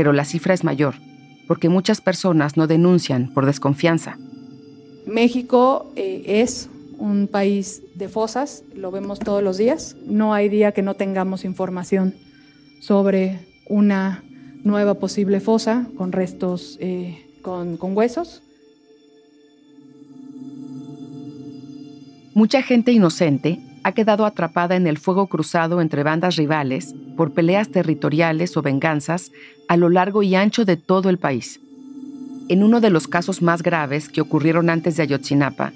pero 0.00 0.14
la 0.14 0.24
cifra 0.24 0.54
es 0.54 0.64
mayor, 0.64 0.94
porque 1.46 1.68
muchas 1.68 2.00
personas 2.00 2.56
no 2.56 2.66
denuncian 2.66 3.34
por 3.34 3.44
desconfianza. 3.44 4.16
México 5.06 5.92
eh, 5.94 6.22
es 6.26 6.69
un 7.00 7.26
país 7.26 7.82
de 7.94 8.08
fosas, 8.08 8.62
lo 8.74 8.90
vemos 8.90 9.18
todos 9.18 9.42
los 9.42 9.56
días. 9.56 9.96
No 10.04 10.34
hay 10.34 10.48
día 10.48 10.72
que 10.72 10.82
no 10.82 10.94
tengamos 10.94 11.44
información 11.44 12.14
sobre 12.80 13.40
una 13.68 14.22
nueva 14.62 14.94
posible 14.94 15.40
fosa 15.40 15.88
con 15.96 16.12
restos, 16.12 16.76
eh, 16.80 17.26
con, 17.42 17.78
con 17.78 17.96
huesos. 17.96 18.42
Mucha 22.34 22.62
gente 22.62 22.92
inocente 22.92 23.60
ha 23.82 23.92
quedado 23.92 24.26
atrapada 24.26 24.76
en 24.76 24.86
el 24.86 24.98
fuego 24.98 25.26
cruzado 25.26 25.80
entre 25.80 26.02
bandas 26.02 26.36
rivales 26.36 26.94
por 27.16 27.32
peleas 27.32 27.70
territoriales 27.70 28.56
o 28.56 28.62
venganzas 28.62 29.32
a 29.68 29.76
lo 29.78 29.88
largo 29.88 30.22
y 30.22 30.34
ancho 30.34 30.66
de 30.66 30.76
todo 30.76 31.08
el 31.08 31.18
país. 31.18 31.60
En 32.48 32.62
uno 32.62 32.80
de 32.80 32.90
los 32.90 33.08
casos 33.08 33.40
más 33.40 33.62
graves 33.62 34.08
que 34.08 34.20
ocurrieron 34.20 34.68
antes 34.68 34.96
de 34.96 35.04
Ayotzinapa, 35.04 35.72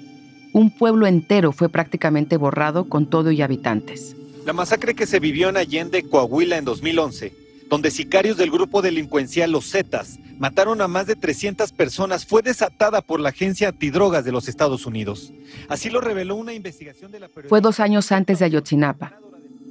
un 0.55 0.71
pueblo 0.71 1.05
entero 1.05 1.51
fue 1.51 1.67
prácticamente 1.67 2.37
borrado 2.37 2.87
con 2.87 3.09
todo 3.09 3.29
y 3.29 3.41
habitantes. 3.41 4.15
La 4.45 4.53
masacre 4.53 4.95
que 4.95 5.05
se 5.05 5.19
vivió 5.19 5.49
en 5.49 5.57
Allende, 5.57 6.03
Coahuila, 6.03 6.57
en 6.57 6.63
2011, 6.63 7.33
donde 7.69 7.91
sicarios 7.91 8.37
del 8.37 8.51
grupo 8.51 8.81
delincuencial 8.81 9.51
Los 9.51 9.69
Zetas 9.69 10.17
mataron 10.39 10.79
a 10.79 10.87
más 10.87 11.07
de 11.07 11.17
300 11.17 11.73
personas 11.73 12.25
fue 12.25 12.41
desatada 12.41 13.01
por 13.01 13.19
la 13.19 13.29
Agencia 13.29 13.67
Antidrogas 13.67 14.23
de 14.23 14.31
los 14.31 14.47
Estados 14.47 14.85
Unidos. 14.85 15.33
Así 15.67 15.89
lo 15.89 15.99
reveló 15.99 16.37
una 16.37 16.53
investigación 16.53 17.11
de 17.11 17.19
la 17.19 17.27
Fue 17.49 17.59
dos 17.59 17.81
años 17.81 18.13
antes 18.13 18.39
de 18.39 18.45
Ayotzinapa. 18.45 19.19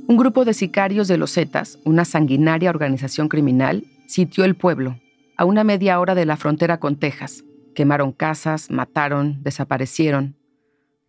Un 0.07 0.19
grupo 0.19 0.45
de 0.45 0.53
sicarios 0.53 1.09
de 1.09 1.17
los 1.17 1.33
Zetas, 1.33 1.79
una 1.85 2.05
sanguinaria 2.05 2.69
organización 2.69 3.29
criminal, 3.29 3.85
sitió 4.07 4.45
el 4.45 4.55
pueblo, 4.55 5.01
a 5.39 5.47
una 5.47 5.65
media 5.65 5.99
hora 5.99 6.15
de 6.15 6.27
la 6.27 6.37
frontera 6.37 6.79
con 6.79 6.97
Texas. 6.97 7.43
Quemaron 7.75 8.13
casas, 8.13 8.71
mataron, 8.71 9.43
desaparecieron. 9.43 10.37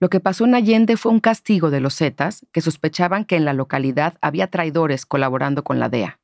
Lo 0.05 0.09
que 0.09 0.19
pasó 0.19 0.45
en 0.45 0.53
Allende 0.53 0.97
fue 0.97 1.11
un 1.11 1.19
castigo 1.19 1.71
de 1.71 1.79
los 1.79 1.97
Zetas, 1.97 2.45
que 2.51 2.61
sospechaban 2.61 3.25
que 3.25 3.37
en 3.37 3.43
la 3.43 3.53
localidad 3.53 4.19
había 4.21 4.51
traidores 4.51 5.03
colaborando 5.03 5.63
con 5.63 5.79
la 5.79 5.89
DEA. 5.89 6.19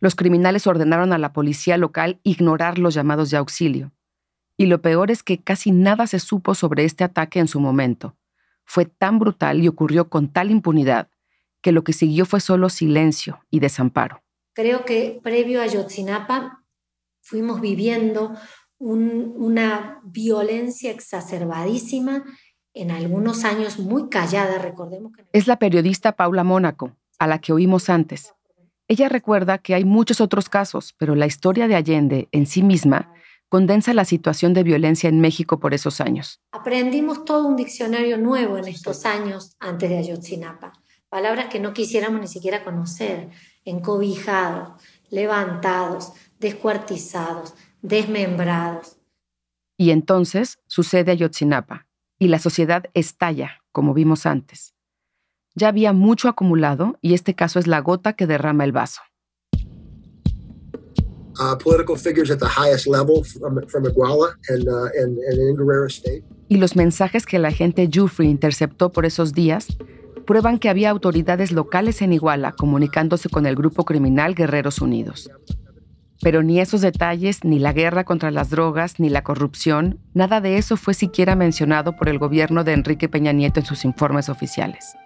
Los 0.00 0.14
criminales 0.14 0.66
ordenaron 0.66 1.12
a 1.12 1.18
la 1.18 1.34
policía 1.34 1.76
local 1.76 2.18
ignorar 2.22 2.78
los 2.78 2.94
llamados 2.94 3.28
de 3.28 3.36
auxilio. 3.36 3.92
Y 4.56 4.68
lo 4.68 4.80
peor 4.80 5.10
es 5.10 5.22
que 5.22 5.36
casi 5.36 5.70
nada 5.70 6.06
se 6.06 6.18
supo 6.18 6.54
sobre 6.54 6.86
este 6.86 7.04
ataque 7.04 7.40
en 7.40 7.46
su 7.46 7.60
momento. 7.60 8.16
Fue 8.64 8.86
tan 8.86 9.18
brutal 9.18 9.62
y 9.62 9.68
ocurrió 9.68 10.08
con 10.08 10.32
tal 10.32 10.50
impunidad 10.50 11.10
que 11.60 11.72
lo 11.72 11.84
que 11.84 11.92
siguió 11.92 12.24
fue 12.24 12.40
solo 12.40 12.70
silencio 12.70 13.44
y 13.50 13.60
desamparo. 13.60 14.22
Creo 14.54 14.86
que 14.86 15.20
previo 15.22 15.60
a 15.60 15.66
Yotzinapa 15.66 16.64
fuimos 17.20 17.60
viviendo 17.60 18.32
una 18.78 20.00
violencia 20.04 20.90
exacerbadísima, 20.90 22.24
en 22.74 22.90
algunos 22.90 23.44
años 23.44 23.78
muy 23.78 24.08
callada, 24.08 24.58
recordemos 24.58 25.12
que... 25.12 25.26
Es 25.32 25.46
la 25.46 25.58
periodista 25.58 26.12
Paula 26.12 26.44
Mónaco, 26.44 26.96
a 27.18 27.26
la 27.26 27.40
que 27.40 27.52
oímos 27.52 27.90
antes. 27.90 28.34
Ella 28.86 29.08
recuerda 29.08 29.58
que 29.58 29.74
hay 29.74 29.84
muchos 29.84 30.20
otros 30.20 30.48
casos, 30.48 30.94
pero 30.96 31.14
la 31.14 31.26
historia 31.26 31.68
de 31.68 31.76
Allende 31.76 32.28
en 32.32 32.46
sí 32.46 32.62
misma 32.62 33.12
condensa 33.48 33.94
la 33.94 34.04
situación 34.04 34.54
de 34.54 34.62
violencia 34.62 35.08
en 35.08 35.20
México 35.20 35.58
por 35.58 35.74
esos 35.74 36.00
años. 36.00 36.40
Aprendimos 36.52 37.24
todo 37.24 37.46
un 37.46 37.56
diccionario 37.56 38.18
nuevo 38.18 38.58
en 38.58 38.68
estos 38.68 39.04
años 39.04 39.56
antes 39.58 39.88
de 39.88 39.98
Ayotzinapa. 39.98 40.72
Palabras 41.08 41.46
que 41.46 41.60
no 41.60 41.72
quisiéramos 41.72 42.20
ni 42.20 42.28
siquiera 42.28 42.64
conocer. 42.64 43.30
Encobijados, 43.64 44.80
levantados, 45.10 46.12
descuartizados, 46.38 47.54
desmembrados. 47.82 48.98
Y 49.78 49.90
entonces 49.90 50.58
sucede 50.66 51.12
Ayotzinapa, 51.12 51.86
y 52.18 52.28
la 52.28 52.38
sociedad 52.38 52.84
estalla, 52.94 53.62
como 53.72 53.94
vimos 53.94 54.26
antes. 54.26 54.74
Ya 55.54 55.68
había 55.68 55.92
mucho 55.92 56.28
acumulado 56.28 56.98
y 57.00 57.14
este 57.14 57.34
caso 57.34 57.58
es 57.58 57.66
la 57.66 57.80
gota 57.80 58.12
que 58.14 58.26
derrama 58.26 58.64
el 58.64 58.72
vaso. 58.72 59.00
Y 66.48 66.56
los 66.56 66.74
mensajes 66.74 67.26
que 67.26 67.38
la 67.38 67.48
agente 67.48 67.88
Jufrey 67.92 68.28
interceptó 68.28 68.90
por 68.90 69.06
esos 69.06 69.32
días 69.32 69.68
prueban 70.26 70.58
que 70.58 70.68
había 70.68 70.90
autoridades 70.90 71.52
locales 71.52 72.02
en 72.02 72.12
Iguala 72.12 72.52
comunicándose 72.52 73.28
con 73.28 73.46
el 73.46 73.54
grupo 73.54 73.84
criminal 73.84 74.34
Guerreros 74.34 74.80
Unidos. 74.80 75.30
Pero 76.20 76.42
ni 76.42 76.60
esos 76.60 76.80
detalles, 76.80 77.44
ni 77.44 77.58
la 77.58 77.72
guerra 77.72 78.04
contra 78.04 78.30
las 78.30 78.50
drogas, 78.50 78.98
ni 78.98 79.08
la 79.08 79.22
corrupción, 79.22 80.00
nada 80.14 80.40
de 80.40 80.58
eso 80.58 80.76
fue 80.76 80.94
siquiera 80.94 81.36
mencionado 81.36 81.96
por 81.96 82.08
el 82.08 82.18
gobierno 82.18 82.64
de 82.64 82.72
Enrique 82.72 83.08
Peña 83.08 83.32
Nieto 83.32 83.60
en 83.60 83.66
sus 83.66 83.84
informes 83.84 84.28
oficiales. 84.28 84.96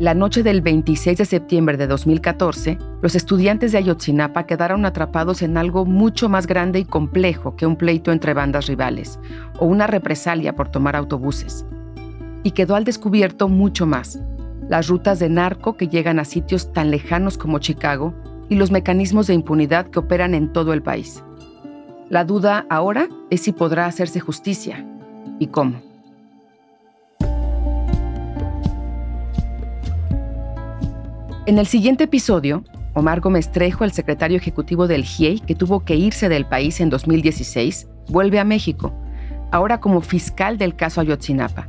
La 0.00 0.14
noche 0.14 0.44
del 0.44 0.62
26 0.62 1.18
de 1.18 1.24
septiembre 1.24 1.76
de 1.76 1.88
2014, 1.88 2.78
los 3.02 3.16
estudiantes 3.16 3.72
de 3.72 3.78
Ayotzinapa 3.78 4.46
quedaron 4.46 4.86
atrapados 4.86 5.42
en 5.42 5.56
algo 5.56 5.84
mucho 5.84 6.28
más 6.28 6.46
grande 6.46 6.78
y 6.78 6.84
complejo 6.84 7.56
que 7.56 7.66
un 7.66 7.74
pleito 7.74 8.12
entre 8.12 8.32
bandas 8.32 8.68
rivales 8.68 9.18
o 9.58 9.66
una 9.66 9.88
represalia 9.88 10.54
por 10.54 10.68
tomar 10.70 10.94
autobuses. 10.94 11.66
Y 12.44 12.52
quedó 12.52 12.76
al 12.76 12.84
descubierto 12.84 13.48
mucho 13.48 13.86
más, 13.86 14.20
las 14.68 14.88
rutas 14.88 15.18
de 15.18 15.28
narco 15.28 15.76
que 15.76 15.88
llegan 15.88 16.18
a 16.18 16.24
sitios 16.24 16.72
tan 16.72 16.90
lejanos 16.90 17.38
como 17.38 17.58
Chicago 17.58 18.14
y 18.48 18.56
los 18.56 18.70
mecanismos 18.70 19.26
de 19.26 19.34
impunidad 19.34 19.88
que 19.90 19.98
operan 19.98 20.34
en 20.34 20.52
todo 20.52 20.72
el 20.72 20.82
país. 20.82 21.22
La 22.08 22.24
duda 22.24 22.66
ahora 22.70 23.08
es 23.30 23.42
si 23.42 23.52
podrá 23.52 23.86
hacerse 23.86 24.20
justicia 24.20 24.86
y 25.38 25.48
cómo. 25.48 25.80
En 31.46 31.58
el 31.58 31.66
siguiente 31.66 32.04
episodio, 32.04 32.62
Omar 32.92 33.20
Gómez 33.20 33.50
Trejo, 33.52 33.84
el 33.84 33.92
secretario 33.92 34.36
ejecutivo 34.36 34.86
del 34.86 35.04
GIEI, 35.04 35.40
que 35.40 35.54
tuvo 35.54 35.84
que 35.84 35.96
irse 35.96 36.28
del 36.28 36.44
país 36.44 36.80
en 36.80 36.90
2016, 36.90 37.88
vuelve 38.08 38.38
a 38.38 38.44
México, 38.44 38.92
ahora 39.50 39.80
como 39.80 40.02
fiscal 40.02 40.58
del 40.58 40.76
caso 40.76 41.00
Ayotzinapa. 41.00 41.68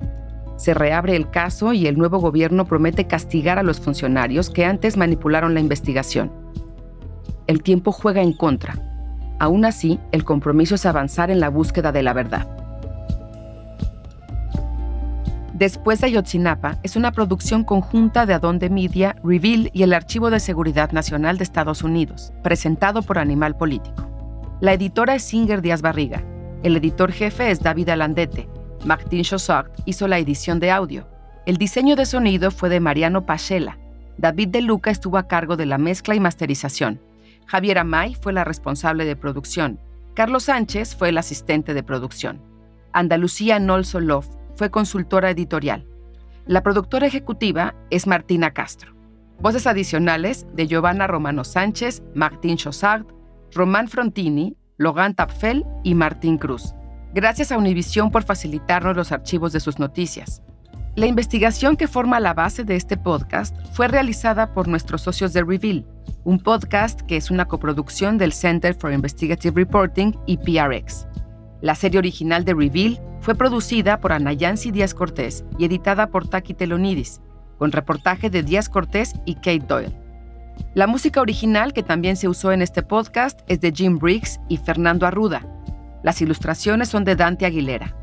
Se 0.60 0.74
reabre 0.74 1.16
el 1.16 1.30
caso 1.30 1.72
y 1.72 1.88
el 1.88 1.98
nuevo 1.98 2.20
gobierno 2.20 2.66
promete 2.66 3.08
castigar 3.08 3.58
a 3.60 3.64
los 3.64 3.80
funcionarios 3.80 4.50
que 4.50 4.66
antes 4.66 4.98
manipularon 4.98 5.54
la 5.54 5.62
investigación. 5.62 6.34
El 7.48 7.64
tiempo 7.64 7.94
juega 7.94 8.22
en 8.22 8.34
contra. 8.34 8.76
Aún 9.40 9.64
así, 9.64 10.02
el 10.12 10.26
compromiso 10.26 10.76
es 10.76 10.86
avanzar 10.86 11.32
en 11.32 11.40
la 11.40 11.48
búsqueda 11.48 11.94
de 11.94 12.04
la 12.04 12.12
verdad. 12.12 12.46
Después 15.54 16.02
de 16.02 16.08
Ayotzinapa 16.08 16.78
es 16.84 16.98
una 16.98 17.14
producción 17.14 17.64
conjunta 17.64 18.26
de 18.26 18.34
Adonde 18.34 18.70
Media, 18.70 19.16
Reveal 19.24 19.70
y 19.72 19.84
el 19.84 19.94
Archivo 19.94 20.30
de 20.30 20.42
Seguridad 20.42 20.92
Nacional 20.92 21.38
de 21.38 21.46
Estados 21.46 21.84
Unidos, 21.84 22.34
presentado 22.44 23.02
por 23.02 23.18
Animal 23.18 23.56
Político. 23.56 24.10
La 24.60 24.74
editora 24.74 25.16
es 25.16 25.24
Singer 25.24 25.62
Díaz 25.62 25.82
Barriga. 25.82 26.22
El 26.64 26.76
editor 26.76 27.14
jefe 27.14 27.50
es 27.50 27.62
David 27.62 27.88
Alandete. 27.88 28.59
Martin 28.86 29.24
Chossart 29.24 29.72
hizo 29.86 30.08
la 30.08 30.20
edición 30.20 30.60
de 30.60 30.72
audio. 30.72 31.08
El 31.46 31.58
diseño 31.58 31.96
de 31.96 32.06
sonido 32.06 32.52
fue 32.52 32.70
de 32.70 32.80
Mariano 32.80 33.26
Pachela. 33.26 33.78
David 34.18 34.50
De 34.50 34.62
Luca 34.62 34.92
estuvo 34.92 35.18
a 35.18 35.28
cargo 35.28 35.58
de 35.58 35.66
la 35.66 35.78
mezcla 35.78 36.16
y 36.16 36.20
masterización. 36.20 37.02
Javier 37.46 37.80
Amay 37.80 38.16
fue 38.16 38.32
la 38.32 38.44
responsable 38.44 39.06
de 39.06 39.16
producción. 39.16 39.80
Carlos 40.14 40.44
Sánchez 40.44 40.96
fue 40.96 41.10
el 41.10 41.18
asistente 41.18 41.74
de 41.74 41.84
producción. 41.84 42.42
Andalucía 42.94 43.60
Nolsolov 43.60 44.26
fue 44.56 44.70
consultora 44.70 45.30
editorial. 45.30 45.86
La 46.46 46.64
productora 46.64 47.08
ejecutiva 47.08 47.76
es 47.90 48.08
Martina 48.08 48.52
Castro. 48.52 48.94
Voces 49.40 49.68
adicionales 49.68 50.46
de 50.54 50.68
Giovanna 50.68 51.08
Romano 51.08 51.44
Sánchez, 51.44 52.04
Martín 52.14 52.58
Chossard, 52.58 53.06
Román 53.54 53.88
Frontini, 53.88 54.56
Logan 54.78 55.16
Tapfel 55.16 55.66
y 55.84 55.96
Martín 55.96 56.38
Cruz. 56.38 56.74
Gracias 57.14 57.52
a 57.52 57.58
Univisión 57.58 58.12
por 58.12 58.24
facilitarnos 58.24 58.96
los 58.96 59.12
archivos 59.12 59.52
de 59.52 59.60
sus 59.60 59.80
noticias. 59.80 60.44
La 60.96 61.08
investigación 61.08 61.76
que 61.76 61.88
forma 61.88 62.20
la 62.20 62.36
base 62.36 62.64
de 62.64 62.76
este 62.76 62.98
podcast 62.98 63.56
fue 63.74 63.88
realizada 63.88 64.54
por 64.54 64.68
nuestros 64.68 65.02
socios 65.02 65.34
de 65.34 65.44
Reveal, 65.44 65.88
un 66.24 66.40
podcast 66.40 67.02
que 67.02 67.18
es 67.18 67.32
una 67.32 67.46
coproducción 67.46 68.20
del 68.20 68.32
Center 68.32 68.76
for 68.76 68.94
Investigative 68.94 69.56
Reporting 69.56 70.14
y 70.28 70.38
PRX. 70.38 71.08
La 71.62 71.74
serie 71.74 71.98
original 71.98 72.46
de 72.46 72.54
Reveal 72.54 73.00
fue 73.22 73.34
producida 73.34 74.00
por 74.00 74.12
Anayansi 74.12 74.70
Díaz 74.70 74.94
Cortés 74.94 75.44
y 75.58 75.66
editada 75.66 76.08
por 76.08 76.28
Taki 76.28 76.54
Telonidis, 76.54 77.22
con 77.58 77.72
reportaje 77.72 78.30
de 78.30 78.44
Díaz 78.44 78.70
Cortés 78.70 79.14
y 79.26 79.36
Kate 79.36 79.66
Doyle. 79.68 79.96
La 80.76 80.86
música 80.86 81.22
original 81.22 81.74
que 81.74 81.82
también 81.82 82.18
se 82.18 82.28
usó 82.28 82.52
en 82.52 82.62
este 82.62 82.84
podcast 82.84 83.40
es 83.48 83.62
de 83.62 83.72
Jim 83.72 83.98
Briggs 83.98 84.40
y 84.48 84.58
Fernando 84.58 85.08
Arruda. 85.08 85.42
Las 86.04 86.22
ilustraciones 86.22 86.90
son 86.90 87.04
de 87.04 87.16
Dante 87.16 87.46
Aguilera. 87.46 87.96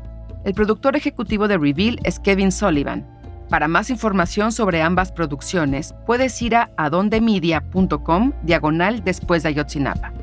El 0.43 0.53
productor 0.53 0.95
ejecutivo 0.95 1.47
de 1.47 1.57
Reveal 1.57 1.99
es 2.03 2.19
Kevin 2.19 2.51
Sullivan. 2.51 3.05
Para 3.49 3.67
más 3.67 3.89
información 3.89 4.51
sobre 4.51 4.81
ambas 4.81 5.11
producciones, 5.11 5.95
puedes 6.05 6.41
ir 6.41 6.55
a 6.55 6.69
adondemedia.com 6.77 8.33
diagonal 8.43 9.03
después 9.03 9.43
de 9.43 9.49
Ayotzinapa. 9.49 10.13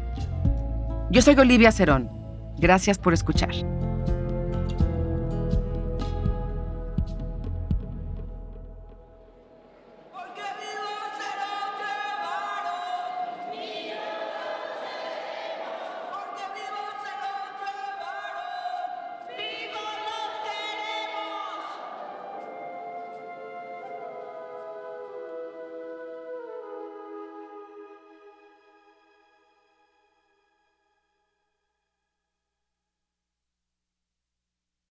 Yo 1.10 1.22
soy 1.22 1.34
Olivia 1.36 1.72
Cerón. 1.72 2.10
Gracias 2.58 2.98
por 2.98 3.12
escuchar. 3.12 3.54